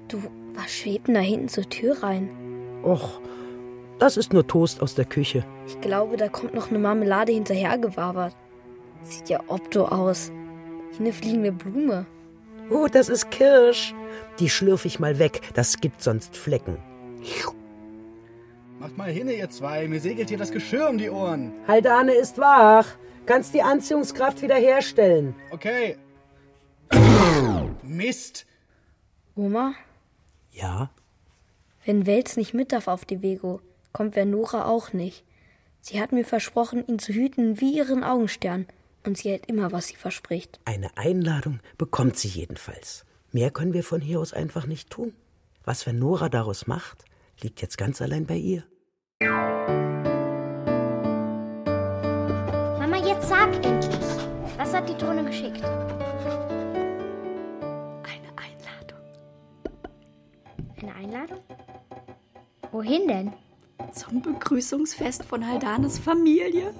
Du, 0.08 0.24
was 0.56 0.72
schwebt 0.72 1.10
da 1.10 1.20
hinten 1.20 1.50
zur 1.50 1.68
Tür 1.68 2.02
rein? 2.04 2.30
Och, 2.84 3.20
das 4.00 4.16
ist 4.16 4.32
nur 4.32 4.48
Toast 4.48 4.82
aus 4.82 4.96
der 4.96 5.04
Küche. 5.04 5.46
Ich 5.68 5.82
glaube, 5.82 6.16
da 6.16 6.30
kommt 6.30 6.54
noch 6.54 6.70
eine 6.70 6.80
Marmelade 6.80 7.34
hinterhergewabert. 7.34 8.38
Sieht 9.04 9.28
ja 9.28 9.42
opto 9.48 9.86
aus. 9.86 10.32
Wie 10.94 11.00
eine 11.00 11.12
fliegende 11.12 11.52
Blume. 11.52 12.06
Oh, 12.70 12.88
das 12.90 13.10
ist 13.10 13.30
Kirsch. 13.30 13.94
Die 14.40 14.50
schlürf 14.50 14.86
ich 14.86 15.02
mal 15.02 15.20
weg, 15.20 15.42
das 15.54 15.82
gibt 15.82 16.02
sonst 16.02 16.38
Flecken. 16.38 16.78
Macht 18.84 18.98
mal 18.98 19.10
hin, 19.10 19.30
ihr 19.30 19.50
zwei. 19.50 19.88
Mir 19.88 20.02
segelt 20.02 20.28
hier 20.28 20.38
das 20.38 20.52
Geschirr 20.52 20.90
um 20.90 20.98
die 20.98 21.10
Ohren. 21.10 21.54
Haldane 21.70 22.16
ist 22.16 22.38
wach. 22.38 22.86
Kannst 23.26 23.54
die 23.54 23.62
Anziehungskraft 23.62 24.42
wiederherstellen. 24.42 25.34
Okay. 25.52 25.96
Mist. 27.82 28.46
Oma? 29.38 29.74
Ja? 30.52 30.92
Wenn 31.86 32.06
Wels 32.06 32.36
nicht 32.36 32.54
mit 32.54 32.74
darf 32.74 32.90
auf 32.90 33.06
die 33.06 33.22
Vego, 33.22 33.62
kommt 33.94 34.16
Vernora 34.16 34.66
auch 34.66 34.92
nicht. 34.92 35.24
Sie 35.80 36.02
hat 36.02 36.12
mir 36.12 36.26
versprochen, 36.26 36.86
ihn 36.86 37.00
zu 37.00 37.14
hüten 37.14 37.62
wie 37.62 37.78
ihren 37.78 38.04
Augenstern. 38.04 38.68
Und 39.06 39.18
sie 39.18 39.30
hält 39.30 39.46
immer, 39.46 39.72
was 39.72 39.88
sie 39.88 39.96
verspricht. 39.96 40.60
Eine 40.66 40.98
Einladung 40.98 41.62
bekommt 41.78 42.18
sie 42.18 42.28
jedenfalls. 42.28 43.06
Mehr 43.32 43.50
können 43.50 43.72
wir 43.72 43.86
von 43.86 44.02
hier 44.02 44.20
aus 44.20 44.34
einfach 44.34 44.66
nicht 44.66 44.90
tun. 44.90 45.14
Was 45.64 45.84
Vernora 45.84 46.28
daraus 46.28 46.68
macht, 46.68 47.06
liegt 47.40 47.62
jetzt 47.62 47.78
ganz 47.78 48.02
allein 48.02 48.26
bei 48.26 48.36
ihr. 48.36 48.66
Was 54.64 54.74
hat 54.74 54.88
die 54.88 54.96
Drohne 54.96 55.26
geschickt? 55.26 55.62
Eine 55.62 55.92
Einladung. 58.38 59.02
Eine 60.82 60.96
Einladung? 60.96 61.40
Wohin 62.72 63.10
denn? 63.10 63.34
Zum 63.92 64.22
Begrüßungsfest 64.22 65.26
von 65.26 65.46
Haldanes 65.46 66.00
Familie. 66.00 66.74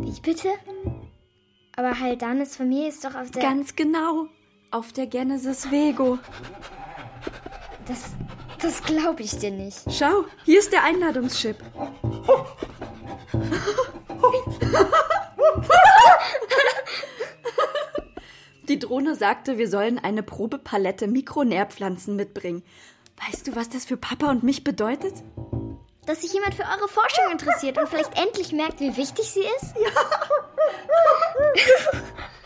Wie 0.00 0.20
bitte? 0.20 0.48
Aber 1.76 2.00
Haldanes 2.00 2.56
Familie 2.56 2.88
ist 2.88 3.04
doch 3.04 3.14
auf 3.14 3.30
der. 3.30 3.40
Ganz 3.40 3.76
genau. 3.76 4.26
Auf 4.72 4.92
der 4.92 5.06
Genesis 5.06 5.70
Vego. 5.70 6.18
Das, 7.86 8.10
das 8.60 8.82
glaube 8.82 9.22
ich 9.22 9.38
dir 9.38 9.52
nicht. 9.52 9.84
Schau, 9.88 10.24
hier 10.44 10.58
ist 10.58 10.72
der 10.72 10.82
Einladungschip. 10.82 11.62
Die 18.68 18.78
Drohne 18.78 19.14
sagte, 19.14 19.56
wir 19.56 19.68
sollen 19.68 19.98
eine 19.98 20.22
Probepalette 20.22 21.06
Mikronährpflanzen 21.06 22.16
mitbringen. 22.16 22.62
Weißt 23.26 23.46
du, 23.46 23.56
was 23.56 23.70
das 23.70 23.86
für 23.86 23.96
Papa 23.96 24.30
und 24.30 24.42
mich 24.42 24.62
bedeutet? 24.62 25.14
Dass 26.06 26.22
sich 26.22 26.32
jemand 26.32 26.54
für 26.54 26.64
eure 26.64 26.88
Forschung 26.88 27.30
interessiert 27.32 27.78
und 27.78 27.88
vielleicht 27.88 28.18
endlich 28.18 28.52
merkt, 28.52 28.80
wie 28.80 28.96
wichtig 28.96 29.30
sie 29.30 29.40
ist? 29.40 29.74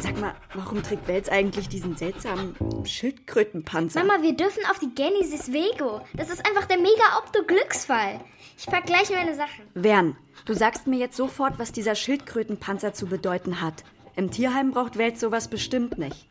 Sag 0.00 0.20
mal, 0.20 0.34
warum 0.54 0.82
trägt 0.82 1.08
Wels 1.08 1.28
eigentlich 1.28 1.68
diesen 1.68 1.96
seltsamen 1.96 2.54
Schildkrötenpanzer? 2.84 4.04
Mama, 4.04 4.22
wir 4.22 4.36
dürfen 4.36 4.62
auf 4.70 4.78
die 4.78 4.94
Genesis 4.94 5.52
Vego. 5.52 6.02
Das 6.14 6.28
ist 6.28 6.46
einfach 6.46 6.66
der 6.66 6.76
mega-Opto-Glücksfall. 6.76 8.20
Ich 8.58 8.66
pack 8.66 8.86
gleich 8.86 9.10
meine 9.10 9.34
Sachen. 9.34 9.64
Wern, 9.74 10.16
du 10.44 10.52
sagst 10.52 10.86
mir 10.86 10.98
jetzt 10.98 11.16
sofort, 11.16 11.58
was 11.58 11.72
dieser 11.72 11.94
Schildkrötenpanzer 11.94 12.92
zu 12.92 13.06
bedeuten 13.06 13.60
hat. 13.62 13.84
Im 14.14 14.30
Tierheim 14.30 14.72
braucht 14.72 14.98
Welt 14.98 15.18
sowas 15.18 15.48
bestimmt 15.48 15.96
nicht. 15.98 16.28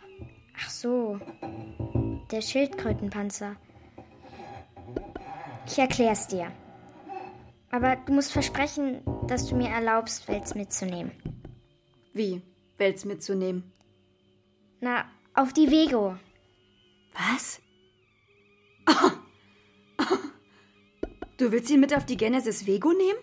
Ach 0.60 0.70
so. 0.70 1.20
Der 2.32 2.42
Schildkrötenpanzer. 2.42 3.56
Ich 5.68 5.80
erklär's 5.80 6.28
dir. 6.28 6.52
Aber 7.72 7.96
du 7.96 8.14
musst 8.14 8.32
versprechen, 8.32 9.02
dass 9.28 9.48
du 9.48 9.56
mir 9.56 9.70
erlaubst, 9.70 10.28
Wels 10.28 10.54
mitzunehmen. 10.56 11.12
Wie? 12.14 12.42
Wels 12.78 13.06
mitzunehmen? 13.06 13.72
Na, 14.82 15.06
auf 15.34 15.54
die 15.54 15.72
Vego. 15.72 16.18
Was? 17.14 17.62
Du 21.38 21.52
willst 21.52 21.70
ihn 21.70 21.82
mit 21.82 21.94
auf 21.94 22.06
die 22.06 22.16
Genesis 22.16 22.66
Vego 22.66 22.94
nehmen? 22.94 23.20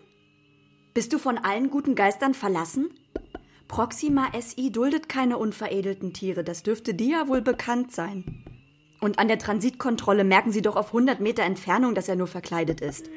Bist 0.93 1.15
du 1.15 1.19
von 1.19 1.39
allen 1.39 1.71
guten 1.71 1.95
Geistern 1.95 2.35
verlassen? 2.35 2.91
Proxima 3.69 4.31
SI 4.39 4.71
duldet 4.71 5.09
keine 5.09 5.39
unveredelten 5.39 6.13
Tiere, 6.13 6.45
das 6.45 6.63
dürfte 6.63 6.93
dir 6.93 7.21
ja 7.21 7.29
wohl 7.29 7.41
bekannt 7.41 7.91
sein. 7.91 8.45
Und 9.01 9.19
an 9.19 9.29
der 9.29 9.39
Transitkontrolle 9.39 10.25
merken 10.25 10.53
sie 10.53 10.61
doch 10.61 10.77
auf 10.77 10.89
100 10.89 11.21
Meter 11.21 11.43
Entfernung, 11.43 11.95
dass 11.95 12.09
er 12.09 12.17
nur 12.17 12.27
verkleidet 12.27 12.83
ist. 12.83 13.09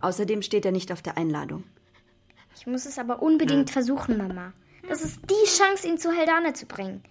Außerdem 0.00 0.42
steht 0.42 0.66
er 0.66 0.72
nicht 0.72 0.90
auf 0.90 1.00
der 1.00 1.16
Einladung. 1.16 1.62
Ich 2.56 2.66
muss 2.66 2.86
es 2.86 2.98
aber 2.98 3.22
unbedingt 3.22 3.70
versuchen, 3.70 4.18
Mama. 4.18 4.52
Das 4.88 5.02
ist 5.02 5.20
die 5.28 5.46
Chance, 5.46 5.86
ihn 5.86 5.98
zu 5.98 6.10
Heldane 6.12 6.54
zu 6.54 6.66
bringen. 6.66 7.02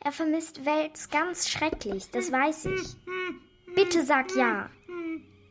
Er 0.00 0.12
vermisst 0.12 0.66
Wels 0.66 1.08
ganz 1.08 1.48
schrecklich, 1.48 2.10
das 2.10 2.30
weiß 2.30 2.66
ich. 2.66 2.96
Bitte 3.74 4.04
sag 4.04 4.34
ja. 4.36 4.68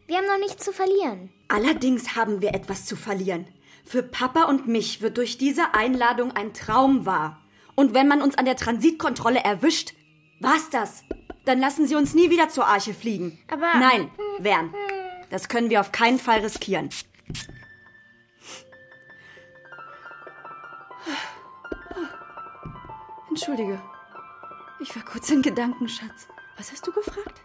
Wir 0.06 0.18
haben 0.18 0.28
noch 0.28 0.40
nichts 0.40 0.66
zu 0.66 0.74
verlieren. 0.74 1.32
Allerdings 1.48 2.16
haben 2.16 2.42
wir 2.42 2.54
etwas 2.54 2.86
zu 2.86 2.96
verlieren. 2.96 3.48
Für 3.86 4.04
Papa 4.04 4.44
und 4.44 4.68
mich 4.68 5.02
wird 5.02 5.18
durch 5.18 5.38
diese 5.38 5.74
Einladung 5.74 6.32
ein 6.32 6.54
Traum 6.54 7.06
wahr. 7.06 7.42
Und 7.76 7.94
wenn 7.94 8.08
man 8.08 8.22
uns 8.22 8.38
an 8.38 8.46
der 8.46 8.56
Transitkontrolle 8.56 9.40
erwischt, 9.40 9.94
war's 10.40 10.70
das. 10.70 11.04
Dann 11.46 11.60
lassen 11.60 11.88
sie 11.88 11.96
uns 11.96 12.14
nie 12.14 12.30
wieder 12.30 12.50
zur 12.50 12.68
Arche 12.68 12.94
fliegen. 12.94 13.40
Aber. 13.50 13.74
Nein, 13.78 14.12
Wern. 14.40 14.74
Das 15.30 15.50
können 15.50 15.70
wir 15.70 15.82
auf 15.82 15.92
keinen 15.92 16.20
Fall 16.20 16.40
riskieren. 16.40 16.90
Entschuldige. 23.34 23.82
Ich 24.80 24.96
war 24.96 25.04
kurz 25.04 25.32
in 25.32 25.42
Gedanken, 25.42 25.90
Schatz. 25.90 26.28
Was 26.56 26.72
hast 26.72 26.86
du 26.86 26.92
gefragt? 26.92 27.42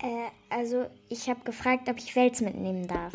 Äh, 0.00 0.28
also, 0.48 0.86
ich 1.08 1.28
habe 1.28 1.42
gefragt, 1.42 1.88
ob 1.88 1.98
ich 1.98 2.14
Wels 2.14 2.40
mitnehmen 2.40 2.86
darf. 2.86 3.12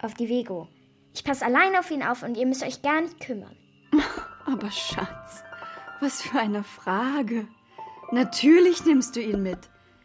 Auf 0.00 0.14
die 0.14 0.28
Vego. 0.28 0.68
Ich 1.12 1.24
passe 1.24 1.44
allein 1.44 1.74
auf 1.74 1.90
ihn 1.90 2.04
auf 2.04 2.22
und 2.22 2.36
ihr 2.36 2.46
müsst 2.46 2.62
euch 2.62 2.82
gar 2.82 3.00
nicht 3.00 3.18
kümmern. 3.18 3.56
Aber 4.46 4.70
Schatz, 4.70 5.42
was 5.98 6.22
für 6.22 6.38
eine 6.38 6.62
Frage. 6.62 7.48
Natürlich 8.12 8.84
nimmst 8.84 9.16
du 9.16 9.20
ihn 9.20 9.42
mit. 9.42 9.58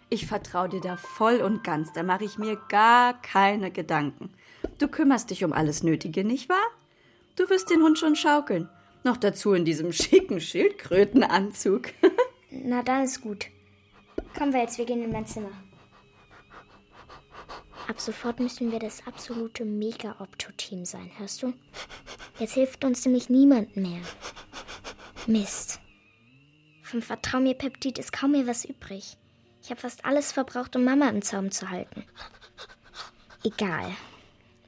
Ich 0.10 0.26
vertraue 0.26 0.70
dir 0.70 0.82
da 0.82 0.98
voll 0.98 1.42
und 1.42 1.64
ganz, 1.64 1.94
da 1.94 2.02
mache 2.02 2.26
ich 2.26 2.40
mir 2.40 2.60
gar 2.70 3.22
keine 3.22 3.70
Gedanken. 3.70 4.34
Du 4.80 4.88
kümmerst 4.88 5.30
dich 5.30 5.44
um 5.46 5.54
alles 5.54 5.84
Nötige, 5.84 6.24
nicht 6.24 6.50
wahr? 6.50 6.72
Du 7.36 7.48
wirst 7.52 7.70
den 7.70 7.84
Hund 7.84 8.00
schon 8.00 8.16
schaukeln. 8.16 8.68
Noch 9.06 9.18
dazu 9.18 9.54
in 9.54 9.66
diesem 9.66 9.94
schicken 9.94 10.42
Schildkrötenanzug. 10.42 11.94
Na, 12.50 12.82
dann 12.82 13.04
ist 13.04 13.22
gut. 13.22 13.46
Komm, 14.36 14.52
Wels, 14.52 14.80
wir 14.80 14.86
gehen 14.86 15.04
in 15.04 15.12
mein 15.12 15.28
Zimmer. 15.28 15.52
Ab 17.88 18.02
sofort 18.02 18.40
müssen 18.40 18.72
wir 18.72 18.80
das 18.80 19.06
absolute 19.06 19.64
Mega-Opto-Team 19.64 20.86
sein, 20.86 21.12
hörst 21.18 21.44
du? 21.44 21.54
Jetzt 22.40 22.56
hilft 22.56 22.84
uns 22.84 23.06
nämlich 23.06 23.30
niemand 23.30 23.78
mehr. 23.78 24.02
Mist. 25.28 25.80
Vom 26.82 27.04
Vertrau 27.04 27.40
mir 27.40 27.54
Peptid 27.54 28.00
ist 28.00 28.12
kaum 28.12 28.32
mehr 28.32 28.48
was 28.48 28.66
übrig. 28.66 29.18
Ich 29.62 29.70
habe 29.70 29.80
fast 29.80 30.04
alles 30.04 30.32
verbraucht, 30.32 30.76
um 30.76 30.84
Mama 30.84 31.10
im 31.10 31.22
Zaum 31.22 31.52
zu 31.52 31.70
halten. 31.70 32.06
Egal. 33.44 33.96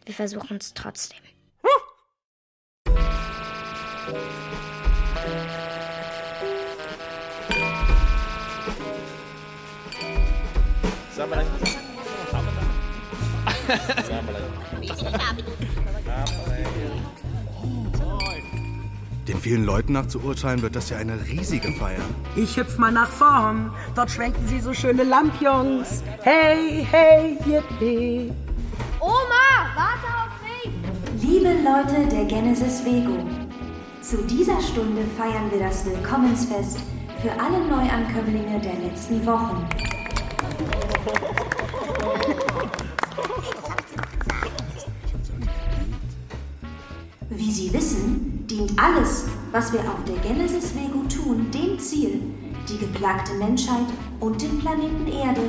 Wir 0.05 0.13
versuchen 0.13 0.57
es 0.57 0.75
trotzdem. 0.75 1.26
Den 19.27 19.41
vielen 19.41 19.65
Leuten 19.65 19.91
nach 19.91 20.07
zu 20.07 20.21
urteilen, 20.21 20.61
wird 20.61 20.77
das 20.77 20.89
ja 20.89 20.97
eine 20.97 21.19
riesige 21.27 21.73
Feier. 21.73 21.99
Ich 22.37 22.55
hüpf 22.55 22.77
mal 22.77 22.93
nach 22.93 23.09
vorn. 23.09 23.73
Dort 23.93 24.09
schwenken 24.09 24.47
sie 24.47 24.61
so 24.61 24.73
schöne 24.73 25.03
Lampions. 25.03 26.01
Hey, 26.21 26.87
hey, 26.89 27.37
yippie. 27.45 28.31
Oma, 29.01 29.67
warte 29.75 30.07
auf 30.15 30.31
mich! 30.41 30.71
Liebe 31.21 31.49
Leute 31.49 32.07
der 32.09 32.23
Genesis 32.25 32.85
Vego, 32.85 33.17
zu 34.09 34.23
dieser 34.23 34.61
Stunde 34.61 35.03
feiern 35.17 35.51
wir 35.51 35.59
das 35.59 35.85
Willkommensfest 35.85 36.79
für 37.21 37.31
alle 37.31 37.59
Neuankömmlinge 37.67 38.61
der 38.61 38.75
letzten 38.75 39.25
Wochen. 39.25 39.67
Wie 47.29 47.51
Sie 47.51 47.73
wissen, 47.73 48.47
dient 48.49 48.71
alles, 48.81 49.25
was 49.51 49.73
wir 49.73 49.81
auf 49.81 50.01
der 50.07 50.15
Genesis 50.19 50.73
Vego 50.73 51.03
tun, 51.09 51.51
dem 51.51 51.77
Ziel, 51.77 52.21
die 52.69 52.77
geplagte 52.77 53.33
Menschheit 53.33 53.87
und 54.21 54.41
den 54.41 54.57
Planeten 54.59 55.07
Erde 55.07 55.41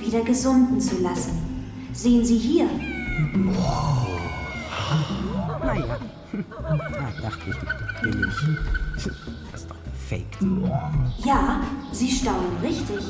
wieder 0.00 0.22
gesunden 0.22 0.80
zu 0.80 1.00
lassen. 1.00 1.38
Sehen 1.92 2.24
Sie 2.24 2.38
hier. 2.38 2.68
Naja. 5.64 6.00
Ah, 6.62 6.76
dachte 7.22 7.50
ich, 7.50 7.56
ich. 8.06 9.10
Das 9.52 9.62
ist 9.62 9.70
doch 9.70 9.76
gefaked. 9.84 10.38
Ja, 11.24 11.60
Sie 11.92 12.10
staunen 12.10 12.56
richtig. 12.62 13.00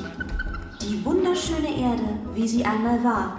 Die 0.83 1.05
wunderschöne 1.05 1.69
Erde, 1.69 2.19
wie 2.35 2.49
sie 2.49 2.65
einmal 2.65 3.03
war, 3.05 3.37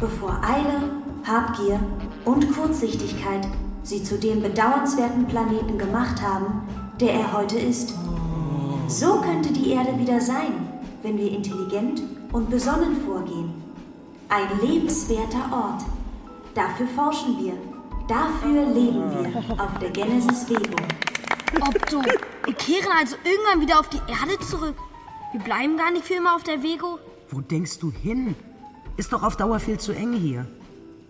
bevor 0.00 0.40
Eile, 0.42 0.90
Habgier 1.26 1.80
und 2.24 2.52
Kurzsichtigkeit 2.52 3.46
sie 3.82 4.02
zu 4.02 4.18
dem 4.18 4.40
bedauernswerten 4.42 5.26
Planeten 5.26 5.78
gemacht 5.78 6.22
haben, 6.22 6.62
der 7.00 7.14
er 7.14 7.32
heute 7.32 7.58
ist. 7.58 7.94
So 8.88 9.20
könnte 9.20 9.52
die 9.52 9.70
Erde 9.70 9.98
wieder 9.98 10.20
sein, 10.20 10.52
wenn 11.02 11.18
wir 11.18 11.30
intelligent 11.32 12.02
und 12.32 12.50
besonnen 12.50 12.96
vorgehen. 13.04 13.52
Ein 14.28 14.60
lebenswerter 14.66 15.52
Ort. 15.52 15.82
Dafür 16.54 16.86
forschen 16.86 17.38
wir. 17.38 17.73
Dafür 18.08 18.66
leben 18.66 19.10
wir 19.10 19.60
auf 19.64 19.78
der 19.78 19.88
Genesis 19.88 20.46
Vego. 20.50 20.76
Opto, 21.58 22.02
wir 22.44 22.54
kehren 22.54 22.92
also 22.98 23.16
irgendwann 23.24 23.62
wieder 23.62 23.80
auf 23.80 23.88
die 23.88 23.96
Erde 23.96 24.38
zurück. 24.44 24.76
Wir 25.32 25.40
bleiben 25.40 25.78
gar 25.78 25.90
nicht 25.90 26.04
für 26.04 26.14
immer 26.14 26.36
auf 26.36 26.42
der 26.42 26.62
Vego. 26.62 26.98
Wo 27.30 27.40
denkst 27.40 27.78
du 27.78 27.90
hin? 27.90 28.34
Ist 28.98 29.10
doch 29.14 29.22
auf 29.22 29.36
Dauer 29.36 29.58
viel 29.58 29.78
zu 29.78 29.92
eng 29.92 30.12
hier. 30.12 30.46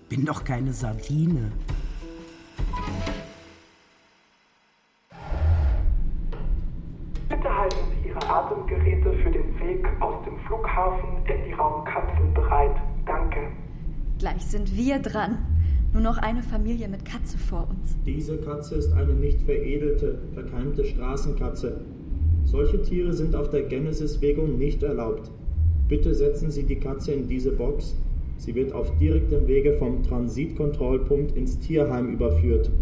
Bin 0.08 0.24
doch 0.24 0.44
keine 0.44 0.72
Sardine. 0.72 1.50
Bitte 7.28 7.58
halten 7.58 7.76
Sie 7.90 8.08
Ihre 8.08 8.28
Atemgeräte 8.28 9.12
für 9.20 9.30
den 9.32 9.58
Weg 9.58 9.84
aus 10.00 10.24
dem 10.24 10.38
Flughafen 10.46 11.26
in 11.26 11.44
die 11.44 11.52
Raumkapsel 11.54 12.26
bereit. 12.34 12.76
Danke. 13.04 13.50
Gleich 14.20 14.46
sind 14.46 14.76
wir 14.76 15.00
dran. 15.00 15.53
Nur 15.94 16.02
noch 16.02 16.18
eine 16.18 16.42
Familie 16.42 16.88
mit 16.88 17.04
Katze 17.04 17.38
vor 17.38 17.68
uns. 17.70 17.96
Diese 18.04 18.36
Katze 18.38 18.74
ist 18.74 18.92
eine 18.92 19.14
nicht 19.14 19.40
veredelte, 19.42 20.18
verkeimte 20.34 20.84
Straßenkatze. 20.84 21.80
Solche 22.44 22.82
Tiere 22.82 23.12
sind 23.12 23.36
auf 23.36 23.50
der 23.50 23.62
Genesis-Vegung 23.62 24.58
nicht 24.58 24.82
erlaubt. 24.82 25.30
Bitte 25.88 26.12
setzen 26.12 26.50
Sie 26.50 26.64
die 26.64 26.80
Katze 26.80 27.12
in 27.12 27.28
diese 27.28 27.52
Box. 27.52 27.94
Sie 28.38 28.56
wird 28.56 28.72
auf 28.72 28.90
direktem 28.98 29.46
Wege 29.46 29.74
vom 29.74 30.02
Transitkontrollpunkt 30.02 31.36
ins 31.36 31.60
Tierheim 31.60 32.12
überführt. 32.12 32.72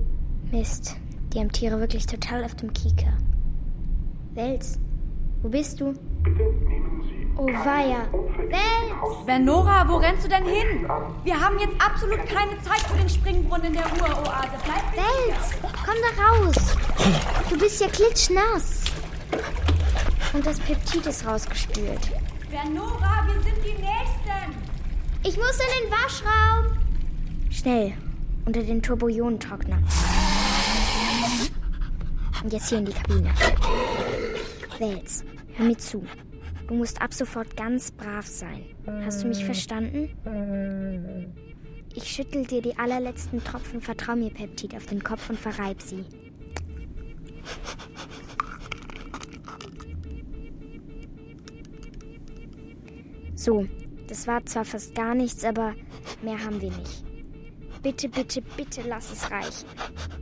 Mist, 0.50 0.96
die 1.34 1.38
haben 1.40 1.52
Tiere 1.52 1.80
wirklich 1.80 2.06
total 2.06 2.44
auf 2.44 2.54
dem 2.54 2.72
Kieker. 2.72 3.12
Wels, 4.34 4.78
wo 5.42 5.50
bist 5.50 5.78
du? 5.82 5.92
Oh 7.36 7.46
weia. 7.46 8.06
Wels! 8.48 9.26
Bernora, 9.26 9.88
wo 9.88 9.96
rennst 9.96 10.24
du 10.24 10.28
denn 10.28 10.44
hin? 10.44 10.86
Wir 11.24 11.40
haben 11.40 11.58
jetzt 11.58 11.74
absolut 11.80 12.26
keine 12.26 12.60
Zeit 12.62 12.80
für 12.80 12.98
den 12.98 13.08
Springbrunnen 13.08 13.68
in 13.68 13.72
der 13.72 13.86
Ruheoase. 13.86 14.58
Bleib 14.64 14.92
Wels, 14.92 15.52
komm 15.62 15.94
da 16.02 16.22
raus. 16.22 16.76
Du 17.48 17.58
bist 17.58 17.80
ja 17.80 17.88
klitschnass. 17.88 18.84
Und 20.32 20.46
das 20.46 20.58
Peptid 20.60 21.06
ist 21.06 21.26
rausgespült. 21.26 22.10
Bernora, 22.50 23.26
wir 23.26 23.42
sind 23.42 23.56
die 23.64 23.80
Nächsten. 23.80 24.54
Ich 25.22 25.36
muss 25.36 25.58
in 25.58 25.84
den 25.84 25.90
Waschraum. 25.90 26.78
Schnell, 27.50 27.94
unter 28.44 28.62
den 28.62 28.82
Turboionentrockner. 28.82 29.78
Und 32.42 32.52
jetzt 32.52 32.68
hier 32.68 32.78
in 32.78 32.86
die 32.86 32.92
Kabine. 32.92 33.32
Wels, 34.78 35.24
hör 35.54 35.66
mir 35.66 35.78
zu. 35.78 36.04
Du 36.68 36.74
musst 36.74 37.00
ab 37.02 37.12
sofort 37.12 37.56
ganz 37.56 37.90
brav 37.90 38.26
sein. 38.26 38.64
Hast 39.04 39.22
du 39.22 39.28
mich 39.28 39.44
verstanden? 39.44 40.10
Ich 41.94 42.04
schüttel 42.04 42.46
dir 42.46 42.62
die 42.62 42.78
allerletzten 42.78 43.42
Tropfen 43.44 43.80
Vertrau 43.80 44.16
mir 44.16 44.30
Peptid 44.30 44.74
auf 44.74 44.86
den 44.86 45.02
Kopf 45.02 45.28
und 45.28 45.38
verreib 45.38 45.82
sie. 45.82 46.04
So, 53.34 53.66
das 54.06 54.26
war 54.26 54.44
zwar 54.46 54.64
fast 54.64 54.94
gar 54.94 55.14
nichts, 55.14 55.44
aber 55.44 55.74
mehr 56.22 56.38
haben 56.42 56.60
wir 56.60 56.70
nicht. 56.70 57.04
Bitte, 57.82 58.08
bitte, 58.08 58.40
bitte 58.56 58.82
lass 58.88 59.10
es 59.10 59.28
reichen. 59.30 59.68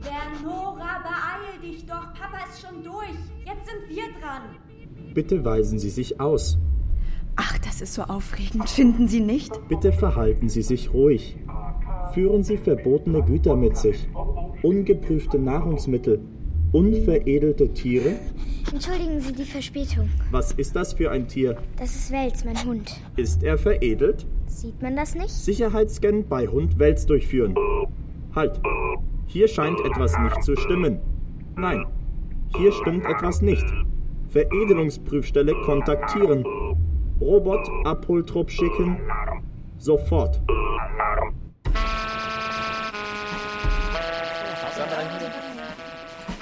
Bernora, 0.01 0.99
beeil 0.99 1.61
dich 1.61 1.85
doch. 1.85 2.13
Papa 2.15 2.39
ist 2.49 2.61
schon 2.61 2.83
durch. 2.83 3.09
Jetzt 3.45 3.69
sind 3.69 3.87
wir 3.87 4.19
dran. 4.19 4.57
Bitte 5.13 5.43
weisen 5.43 5.79
Sie 5.79 5.89
sich 5.89 6.19
aus. 6.19 6.57
Ach, 7.35 7.57
das 7.59 7.81
ist 7.81 7.93
so 7.93 8.03
aufregend, 8.03 8.69
finden 8.69 9.07
Sie 9.07 9.21
nicht? 9.21 9.51
Bitte 9.67 9.91
verhalten 9.91 10.49
Sie 10.49 10.61
sich 10.61 10.93
ruhig. 10.93 11.37
Führen 12.13 12.43
Sie 12.43 12.57
verbotene 12.57 13.23
Güter 13.23 13.55
mit 13.55 13.77
sich. 13.77 14.07
Ungeprüfte 14.63 15.39
Nahrungsmittel. 15.39 16.19
Unveredelte 16.71 17.73
Tiere. 17.73 18.15
Entschuldigen 18.71 19.19
Sie 19.19 19.33
die 19.33 19.43
Verspätung. 19.43 20.09
Was 20.29 20.53
ist 20.53 20.75
das 20.75 20.93
für 20.93 21.11
ein 21.11 21.27
Tier? 21.27 21.57
Das 21.77 21.95
ist 21.95 22.11
Wels, 22.11 22.45
mein 22.45 22.63
Hund. 22.65 23.01
Ist 23.17 23.43
er 23.43 23.57
veredelt? 23.57 24.25
Sieht 24.47 24.81
man 24.81 24.95
das 24.95 25.15
nicht? 25.15 25.29
Sicherheitsscan 25.29 26.27
bei 26.27 26.47
Hund 26.47 26.79
Wels 26.79 27.05
durchführen. 27.05 27.55
Halt. 28.35 28.61
Hier 29.25 29.47
scheint 29.47 29.79
etwas 29.81 30.17
nicht 30.19 30.43
zu 30.43 30.55
stimmen. 30.55 30.99
Nein. 31.57 31.85
Hier 32.55 32.71
stimmt 32.71 33.05
etwas 33.05 33.41
nicht. 33.41 33.65
Veredelungsprüfstelle 34.31 35.53
kontaktieren. 35.65 36.45
Robot 37.19 37.69
Abholtrupp 37.83 38.49
schicken. 38.49 38.97
Sofort. 39.77 40.41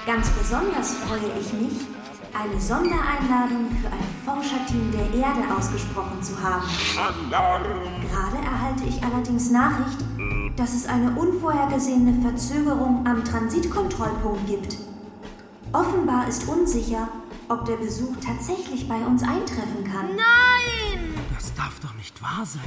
Ganz 0.06 0.30
besonders 0.32 0.94
freue 0.96 1.32
ich 1.40 1.54
mich, 1.54 1.88
eine 2.34 2.60
Sondereinladung 2.60 3.70
für 3.82 3.88
ein 3.88 4.10
Forscherteam 4.26 4.92
der 4.92 5.20
Erde 5.20 5.42
ausgesprochen 5.56 6.22
zu 6.22 6.42
haben. 6.42 6.64
Gerade 7.30 8.38
erhalte 8.38 8.84
ich 8.88 9.04
allerdings 9.04 9.52
Nachricht, 9.52 10.00
dass 10.56 10.74
es 10.74 10.88
eine 10.88 11.12
unvorhergesehene 11.20 12.22
Verzögerung 12.22 13.06
am 13.08 13.24
Transitkontrollpunkt 13.24 14.48
gibt. 14.48 14.78
Offenbar 15.74 16.28
ist 16.28 16.48
unsicher, 16.48 17.08
ob 17.50 17.66
der 17.66 17.78
Besuch 17.78 18.16
tatsächlich 18.24 18.88
bei 18.88 18.96
uns 18.96 19.24
eintreffen 19.24 19.84
kann. 19.84 20.08
Nein! 20.16 21.16
Das 21.34 21.54
darf 21.56 21.80
doch 21.80 21.96
nicht 21.96 22.22
wahr 22.22 22.46
sein. 22.46 22.62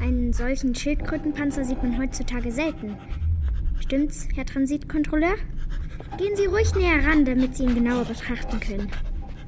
Einen 0.00 0.32
solchen 0.32 0.74
Schildkrötenpanzer 0.74 1.64
sieht 1.64 1.82
man 1.82 1.98
heutzutage 1.98 2.50
selten. 2.50 2.96
Stimmt's, 3.80 4.28
Herr 4.34 4.46
Transitkontrolleur? 4.46 5.34
Gehen 6.16 6.36
Sie 6.36 6.46
ruhig 6.46 6.74
näher 6.74 7.04
ran, 7.06 7.24
damit 7.24 7.56
Sie 7.56 7.64
ihn 7.64 7.74
genauer 7.74 8.04
betrachten 8.04 8.58
können. 8.60 8.88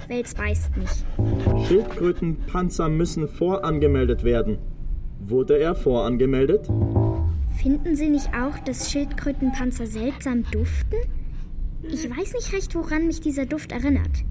Wels 0.08 0.36
weiß 0.38 0.70
nicht. 0.76 1.66
Schildkrötenpanzer 1.66 2.88
müssen 2.88 3.28
vorangemeldet 3.28 4.24
werden. 4.24 4.58
Wurde 5.20 5.58
er 5.58 5.74
vorangemeldet? 5.74 6.68
Finden 7.60 7.96
Sie 7.96 8.10
nicht 8.10 8.28
auch, 8.34 8.58
dass 8.60 8.90
Schildkrötenpanzer 8.90 9.86
seltsam 9.86 10.44
duften? 10.50 10.98
Ich 11.92 12.10
weiß 12.10 12.32
nicht 12.34 12.52
recht, 12.52 12.74
woran 12.74 13.06
mich 13.06 13.20
dieser 13.20 13.46
Duft 13.46 13.70
erinnert. 13.72 14.24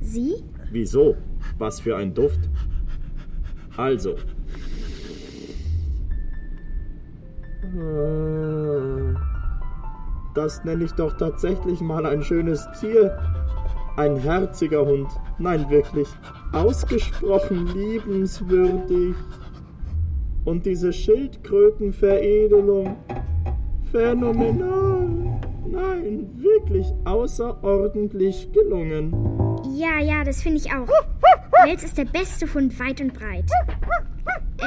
Sie? 0.00 0.34
Wieso? 0.70 1.16
Was 1.58 1.80
für 1.80 1.96
ein 1.96 2.14
Duft? 2.14 2.40
Also. 3.76 4.16
Äh, 7.62 9.14
Das 10.34 10.64
nenne 10.64 10.84
ich 10.84 10.92
doch 10.92 11.16
tatsächlich 11.16 11.80
mal 11.80 12.06
ein 12.06 12.22
schönes 12.22 12.64
Tier. 12.78 13.18
Ein 13.96 14.16
herziger 14.16 14.86
Hund. 14.86 15.08
Nein, 15.38 15.68
wirklich. 15.70 16.06
Ausgesprochen 16.52 17.66
liebenswürdig. 17.74 19.16
Und 20.44 20.66
diese 20.66 20.92
Schildkrötenveredelung. 20.92 22.96
Phänomenal. 23.90 24.89
Nein, 25.80 26.28
wirklich 26.36 26.92
außerordentlich 27.04 28.52
gelungen. 28.52 29.14
Ja, 29.74 29.98
ja, 29.98 30.24
das 30.24 30.42
finde 30.42 30.58
ich 30.58 30.70
auch. 30.72 30.88
Wels 31.64 31.84
ist 31.84 31.96
der 31.96 32.04
beste 32.04 32.52
Hund 32.52 32.78
weit 32.78 33.00
und 33.00 33.14
breit. 33.14 33.50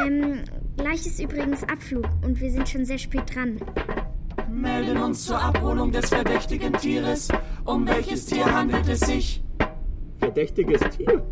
Ähm, 0.05 0.39
gleich 0.77 1.05
ist 1.05 1.19
übrigens 1.19 1.63
Abflug 1.63 2.05
und 2.25 2.39
wir 2.41 2.49
sind 2.51 2.67
schon 2.67 2.85
sehr 2.85 2.97
spät 2.97 3.23
dran. 3.33 3.57
Melden 4.51 4.97
uns 4.97 5.25
zur 5.25 5.41
Abholung 5.41 5.91
des 5.91 6.09
verdächtigen 6.09 6.73
Tieres. 6.73 7.27
Um 7.65 7.87
welches 7.87 8.25
Tier 8.25 8.45
handelt 8.45 8.87
es 8.87 9.01
sich? 9.01 9.43
Verdächtiges 10.19 10.81
Tier? 10.97 11.23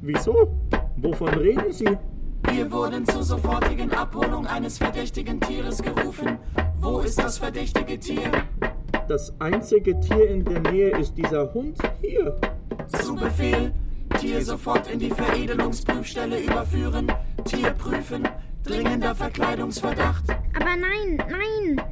Wieso? 0.00 0.48
Wovon 0.96 1.28
reden 1.28 1.70
Sie? 1.72 1.96
Wir 2.50 2.70
wurden 2.70 3.06
zur 3.06 3.22
sofortigen 3.22 3.92
Abholung 3.92 4.46
eines 4.46 4.78
verdächtigen 4.78 5.40
Tieres 5.40 5.82
gerufen. 5.82 6.38
Wo 6.80 7.00
ist 7.00 7.18
das 7.18 7.38
verdächtige 7.38 7.98
Tier? 7.98 8.30
Das 9.12 9.30
einzige 9.40 10.00
Tier 10.00 10.30
in 10.30 10.42
der 10.42 10.60
Nähe 10.72 10.96
ist 10.96 11.12
dieser 11.18 11.52
Hund 11.52 11.76
hier. 12.00 12.34
Zu 12.86 13.14
Befehl. 13.14 13.70
Tier 14.18 14.42
sofort 14.42 14.90
in 14.90 15.00
die 15.00 15.10
Veredelungsprüfstelle 15.10 16.40
überführen. 16.40 17.12
Tier 17.44 17.72
prüfen. 17.72 18.26
Dringender 18.64 19.14
Verkleidungsverdacht. 19.14 20.30
Aber 20.30 20.76
nein, 20.76 21.22
nein! 21.28 21.82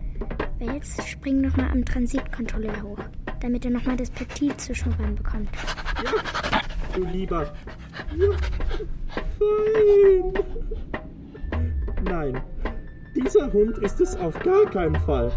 Wels, 0.59 0.97
spring 1.07 1.43
noch 1.43 1.55
mal 1.59 1.69
am 1.71 1.85
Transitkontrolleur 1.85 2.83
hoch, 2.83 3.01
damit 3.41 3.67
er 3.67 3.73
noch 3.73 3.85
mal 3.85 3.99
das 3.99 4.09
Peptid 4.09 4.59
zu 4.59 4.75
schnuppern 4.75 5.15
bekommt. 5.15 5.51
Du 6.95 7.05
lieber. 7.05 7.53
Ja, 8.17 8.31
fein. 9.39 10.33
Nein, 12.03 12.41
dieser 13.15 13.53
Hund 13.53 13.77
ist 13.77 14.01
es 14.01 14.17
auf 14.17 14.39
gar 14.39 14.65
keinen 14.71 14.97
Fall. 15.01 15.31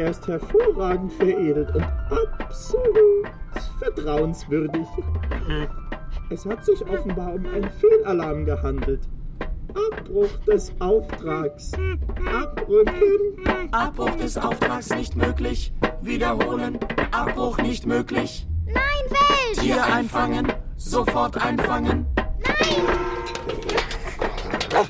Er 0.00 0.08
ist 0.08 0.26
hervorragend 0.26 1.12
veredelt 1.12 1.74
und 1.74 1.84
absolut 2.08 3.28
vertrauenswürdig. 3.78 4.86
Es 6.30 6.46
hat 6.46 6.64
sich 6.64 6.80
offenbar 6.88 7.34
um 7.34 7.44
einen 7.44 7.68
Fehlalarm 7.68 8.46
gehandelt. 8.46 9.02
Abbruch 9.92 10.34
des 10.46 10.72
Auftrags. 10.80 11.72
Abrücken. 12.24 13.44
Abbruch 13.72 14.16
des 14.16 14.38
Auftrags 14.38 14.88
nicht 14.88 15.16
möglich. 15.16 15.70
Wiederholen. 16.00 16.78
Abbruch 17.10 17.58
nicht 17.58 17.86
möglich. 17.86 18.48
Nein, 18.64 18.80
Wels! 19.10 19.58
Tier 19.58 19.84
einfangen. 19.84 20.50
Sofort 20.78 21.36
einfangen. 21.44 22.06
Na 24.72 24.86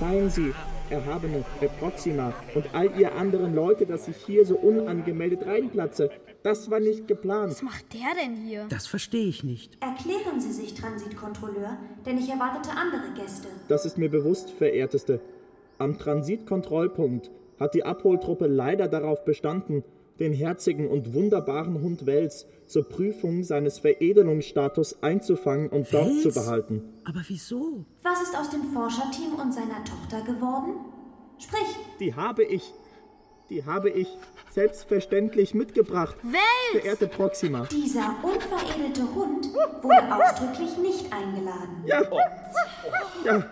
Verzeihen 0.00 0.30
Sie, 0.30 0.54
erhabene 0.88 1.44
Herr 1.58 1.68
Proxima 1.68 2.32
und 2.54 2.74
all 2.74 2.98
ihr 2.98 3.14
anderen 3.16 3.54
Leute, 3.54 3.84
dass 3.84 4.08
ich 4.08 4.16
hier 4.16 4.46
so 4.46 4.56
unangemeldet 4.56 5.44
reinplatze. 5.44 6.10
Das 6.42 6.70
war 6.70 6.80
nicht 6.80 7.06
geplant. 7.06 7.50
Was 7.50 7.60
macht 7.60 7.92
der 7.92 8.14
denn 8.18 8.34
hier? 8.34 8.64
Das 8.70 8.86
verstehe 8.86 9.26
ich 9.26 9.44
nicht. 9.44 9.76
Erklären 9.82 10.40
Sie 10.40 10.52
sich, 10.52 10.72
Transitkontrolleur, 10.72 11.76
denn 12.06 12.16
ich 12.16 12.30
erwartete 12.30 12.70
andere 12.70 13.12
Gäste. 13.14 13.48
Das 13.68 13.84
ist 13.84 13.98
mir 13.98 14.08
bewusst, 14.08 14.50
verehrteste. 14.52 15.20
Am 15.76 15.98
Transitkontrollpunkt 15.98 17.30
hat 17.58 17.74
die 17.74 17.84
Abholtruppe 17.84 18.46
leider 18.46 18.88
darauf 18.88 19.26
bestanden, 19.26 19.84
den 20.20 20.32
herzigen 20.32 20.86
und 20.88 21.14
wunderbaren 21.14 21.80
Hund 21.82 22.06
Wels 22.06 22.46
zur 22.66 22.88
Prüfung 22.88 23.42
seines 23.42 23.78
Veredelungsstatus 23.78 25.02
einzufangen 25.02 25.68
und 25.70 25.92
dort 25.92 26.06
Wels? 26.08 26.22
zu 26.22 26.32
behalten. 26.32 26.82
Aber 27.04 27.22
wieso? 27.26 27.84
Was 28.02 28.22
ist 28.22 28.36
aus 28.38 28.50
dem 28.50 28.62
Forscherteam 28.72 29.34
und 29.42 29.52
seiner 29.52 29.82
Tochter 29.84 30.22
geworden? 30.22 30.74
Sprich, 31.38 31.76
Die 31.98 32.14
habe 32.14 32.44
ich. 32.44 32.72
Die 33.48 33.64
habe 33.64 33.90
ich 33.90 34.06
selbstverständlich 34.50 35.54
mitgebracht. 35.54 36.16
Wels! 36.22 36.82
Verehrte 36.82 37.06
Proxima. 37.08 37.66
dieser 37.70 38.14
unveredelte 38.22 39.02
Hund 39.14 39.48
wurde 39.82 40.14
ausdrücklich 40.14 40.76
nicht 40.78 41.12
eingeladen. 41.12 41.82
Ja. 41.86 42.02
Ja. 43.24 43.44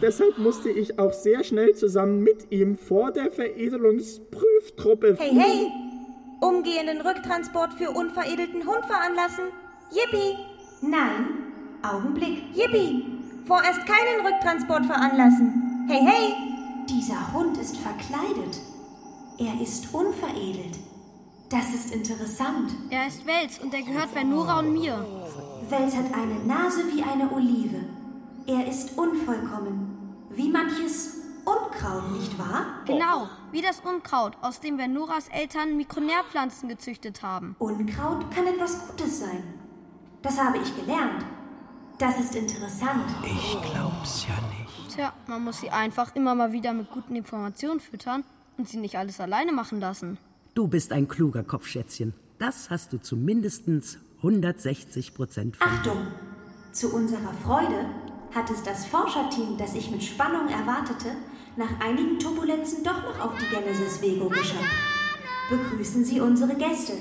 Deshalb 0.00 0.38
musste 0.38 0.70
ich 0.70 0.98
auch 0.98 1.12
sehr 1.12 1.42
schnell 1.44 1.74
zusammen 1.74 2.22
mit 2.22 2.50
ihm 2.52 2.76
vor 2.76 3.10
der 3.10 3.30
Veredelungsprüftruppe. 3.30 5.16
Hey, 5.18 5.34
hey! 5.34 5.72
Umgehenden 6.40 7.00
Rücktransport 7.00 7.74
für 7.74 7.90
unveredelten 7.90 8.66
Hund 8.66 8.84
veranlassen. 8.86 9.46
Yippie! 9.90 10.36
Nein, 10.80 11.26
Augenblick. 11.82 12.42
Yippie! 12.54 13.04
Vorerst 13.46 13.80
keinen 13.86 14.24
Rücktransport 14.24 14.86
veranlassen. 14.86 15.86
Hey, 15.88 16.00
hey! 16.04 16.34
Dieser 16.88 17.32
Hund 17.32 17.58
ist 17.58 17.76
verkleidet. 17.78 18.60
Er 19.38 19.60
ist 19.60 19.94
unveredelt. 19.94 20.78
Das 21.48 21.72
ist 21.72 21.94
interessant. 21.94 22.72
Er 22.90 23.06
ist 23.06 23.24
Wels 23.24 23.60
und 23.60 23.72
er 23.72 23.82
gehört 23.82 24.12
Venura 24.12 24.58
und 24.58 24.72
mir. 24.72 25.06
Wels 25.68 25.96
hat 25.96 26.12
eine 26.12 26.40
Nase 26.44 26.82
wie 26.92 27.04
eine 27.04 27.30
Olive. 27.30 27.84
Er 28.46 28.66
ist 28.66 28.98
unvollkommen. 28.98 30.26
Wie 30.30 30.48
manches 30.48 31.18
Unkraut, 31.44 32.10
nicht 32.10 32.36
wahr? 32.36 32.82
Genau, 32.84 33.28
wie 33.52 33.62
das 33.62 33.80
Unkraut, 33.80 34.36
aus 34.42 34.58
dem 34.58 34.76
Venuras 34.76 35.28
Eltern 35.28 35.76
Mikronärpflanzen 35.76 36.68
gezüchtet 36.68 37.22
haben. 37.22 37.54
Unkraut 37.60 38.28
kann 38.32 38.46
etwas 38.48 38.88
Gutes 38.88 39.20
sein. 39.20 39.44
Das 40.20 40.42
habe 40.42 40.58
ich 40.58 40.74
gelernt. 40.74 41.24
Das 41.98 42.18
ist 42.18 42.34
interessant. 42.34 43.04
Ich 43.24 43.56
glaub's 43.62 44.26
ja 44.26 44.34
nicht. 44.58 44.96
Tja, 44.96 45.12
man 45.28 45.44
muss 45.44 45.60
sie 45.60 45.70
einfach 45.70 46.16
immer 46.16 46.34
mal 46.34 46.50
wieder 46.50 46.72
mit 46.72 46.90
guten 46.90 47.14
Informationen 47.14 47.78
füttern 47.78 48.24
und 48.58 48.68
sie 48.68 48.76
nicht 48.76 48.96
alles 48.96 49.20
alleine 49.20 49.52
machen 49.52 49.80
lassen. 49.80 50.18
Du 50.54 50.68
bist 50.68 50.92
ein 50.92 51.08
kluger 51.08 51.44
Kopf, 51.44 51.66
Schätzchen. 51.66 52.12
Das 52.38 52.70
hast 52.70 52.92
du 52.92 52.98
zu 53.00 53.16
mindestens 53.16 53.98
160 54.18 55.14
Prozent 55.14 55.56
von. 55.56 55.68
Achtung! 55.68 56.06
Zu 56.72 56.94
unserer 56.94 57.32
Freude 57.44 57.86
hat 58.34 58.50
es 58.50 58.62
das 58.62 58.86
Forscherteam, 58.86 59.56
das 59.56 59.74
ich 59.74 59.90
mit 59.90 60.02
Spannung 60.02 60.48
erwartete, 60.48 61.08
nach 61.56 61.80
einigen 61.80 62.18
Turbulenzen 62.18 62.84
doch 62.84 63.02
noch 63.02 63.20
auf 63.20 63.32
die 63.38 63.54
Genesis 63.54 64.02
Vego 64.02 64.28
geschafft. 64.28 64.74
Begrüßen 65.50 66.04
Sie 66.04 66.20
unsere 66.20 66.54
Gäste, 66.54 66.92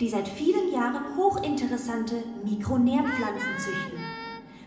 die 0.00 0.08
seit 0.08 0.28
vielen 0.28 0.72
Jahren 0.72 1.16
hochinteressante 1.16 2.24
Mikronährpflanzen 2.44 3.58
züchten. 3.58 3.98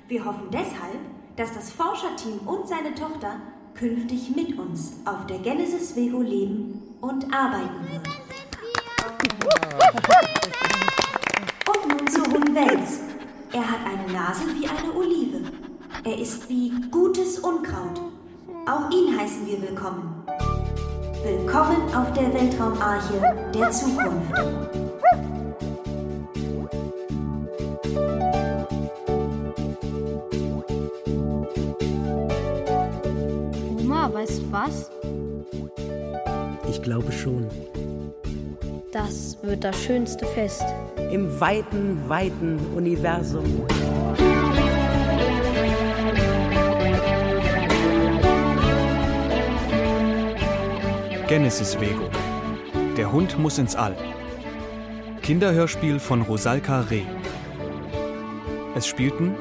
Wir 0.08 0.24
hoffen 0.24 0.50
deshalb, 0.52 1.00
dass 1.36 1.54
das 1.54 1.72
Forscherteam 1.72 2.40
und 2.46 2.68
seine 2.68 2.96
Tochter 2.96 3.42
künftig 3.76 4.34
mit 4.34 4.58
uns 4.58 4.94
auf 5.04 5.28
der 5.28 5.38
Genesis 5.40 5.96
Vego 5.96 6.22
leben 6.22 6.82
und 7.02 7.26
arbeiten 7.34 7.88
wird. 7.92 8.08
Und 11.68 11.88
nun 11.90 12.08
zu 12.08 12.24
Hunwels. 12.24 13.02
Er 13.52 13.70
hat 13.70 13.80
eine 13.86 14.14
Nase 14.14 14.44
wie 14.56 14.68
eine 14.68 14.94
Olive. 14.94 15.42
Er 16.06 16.18
ist 16.18 16.48
wie 16.50 16.72
gutes 16.90 17.40
Unkraut. 17.40 18.00
Auch 18.66 18.90
ihn 18.92 19.18
heißen 19.18 19.46
wir 19.46 19.62
willkommen. 19.62 20.24
Willkommen 21.24 21.94
auf 21.94 22.14
der 22.14 22.34
Weltraumarche 22.34 23.52
der 23.54 23.72
Zukunft. 23.72 24.85
Weißt 34.26 34.42
was? 34.52 34.90
Ich 36.70 36.82
glaube 36.82 37.12
schon. 37.12 37.48
Das 38.92 39.38
wird 39.44 39.64
das 39.64 39.80
schönste 39.84 40.26
Fest. 40.26 40.66
Im 41.12 41.40
weiten, 41.40 42.00
weiten 42.08 42.60
Universum. 42.76 43.46
Genesis 51.28 51.80
Vego. 51.80 52.10
Der 52.98 53.12
Hund 53.12 53.38
muss 53.38 53.58
ins 53.58 53.76
All. 53.76 53.96
Kinderhörspiel 55.22 56.00
von 56.00 56.22
Rosalka 56.22 56.82
Reh. 56.82 57.06
Es 58.76 58.88
spielten 58.88 59.36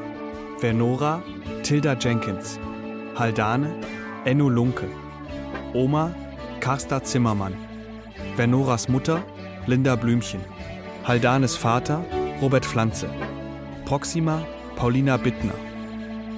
Vernora, 0.58 1.22
Tilda 1.62 1.94
Jenkins, 1.94 2.58
Haldane, 3.16 3.74
Enno 4.24 4.48
Lunke, 4.48 4.86
Oma, 5.74 6.14
Karsta 6.60 7.02
Zimmermann, 7.02 7.54
Vernoras 8.36 8.88
Mutter, 8.88 9.22
Linda 9.66 9.96
Blümchen, 9.96 10.40
Haldanes 11.04 11.56
Vater, 11.56 12.02
Robert 12.40 12.64
Pflanze, 12.64 13.08
Proxima, 13.84 14.42
Paulina 14.76 15.18
Bittner, 15.18 15.52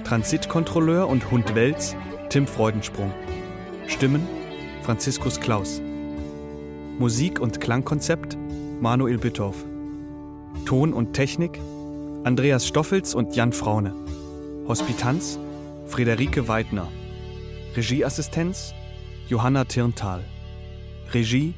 Transitkontrolleur 0.03 1.07
und 1.07 1.31
Hund 1.31 1.55
Wels, 1.55 1.95
Tim 2.29 2.45
Freudensprung. 2.45 3.13
Stimmen, 3.87 4.27
Franziskus 4.81 5.39
Klaus. 5.39 5.81
Musik- 6.99 7.39
und 7.39 7.61
Klangkonzept 7.61 8.37
Manuel 8.81 9.17
Bitthoff. 9.17 9.55
Ton 10.65 10.91
und 10.91 11.13
Technik 11.13 11.57
Andreas 12.25 12.67
Stoffels 12.67 13.15
und 13.15 13.33
Jan 13.37 13.53
Fraune. 13.53 13.93
Hospitanz 14.67 15.39
Friederike 15.85 16.49
Weidner. 16.49 16.89
Regieassistenz 17.77 18.73
Johanna 19.27 19.63
Tirntal. 19.65 20.23
Regie 21.13 21.53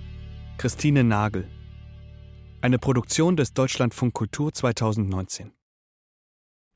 Christine 0.57 1.05
Nagel. 1.05 1.49
Eine 2.59 2.77
Produktion 2.77 3.37
des 3.37 3.53
Deutschlandfunk 3.53 4.13
Kultur 4.13 4.51
2019. 4.51 5.53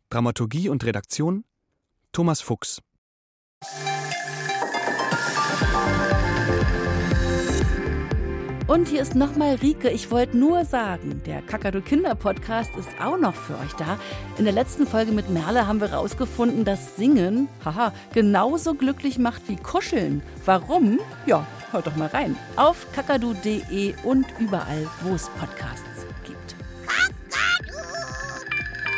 Dramaturgie 0.07 0.69
und 0.69 0.85
Redaktion 0.85 1.43
Thomas 2.13 2.39
Fuchs. 2.39 2.79
Und 8.66 8.88
hier 8.88 9.01
ist 9.01 9.14
nochmal 9.14 9.55
Rike. 9.55 9.89
Ich 9.89 10.09
wollte 10.09 10.38
nur 10.38 10.64
sagen, 10.64 11.22
der 11.26 11.41
Kakadu 11.41 11.82
Kinder 11.82 12.16
Podcast 12.16 12.72
ist 12.78 12.88
auch 13.01 13.18
noch 13.18 13.36
für 13.36 13.55
euch 13.55 13.74
da. 13.78 13.97
In 14.38 14.45
der 14.45 14.53
letzten 14.53 14.88
Folge 14.88 15.11
mit 15.11 15.30
Merle 15.30 15.68
haben 15.68 15.82
wir 15.82 15.89
herausgefunden, 15.89 16.64
dass 16.64 16.95
Singen, 16.95 17.49
haha, 17.66 17.91
genauso 18.14 18.74
glücklich 18.74 19.20
macht 19.20 19.41
wie 19.49 19.57
Kuscheln. 19.57 20.24
Warum? 20.45 20.99
Ja, 21.26 21.45
hört 21.72 21.88
doch 21.88 21.97
mal 21.97 22.07
rein. 22.07 22.38
Auf 22.55 22.88
kakadu.de 22.93 23.95
und 24.03 24.26
überall, 24.39 24.88
wo 25.01 25.14
es 25.14 25.28
Podcasts 25.39 26.05
gibt. 26.24 26.55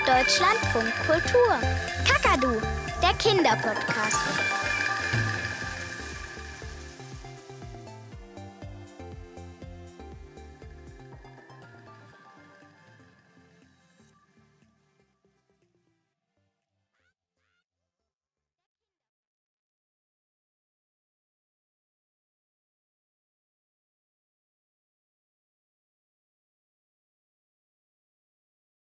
Deutschlandfunk 0.06 0.94
Kultur. 1.08 1.56
Kakadu, 2.08 2.62
der 3.02 3.14
Kinderpodcast. 3.18 4.75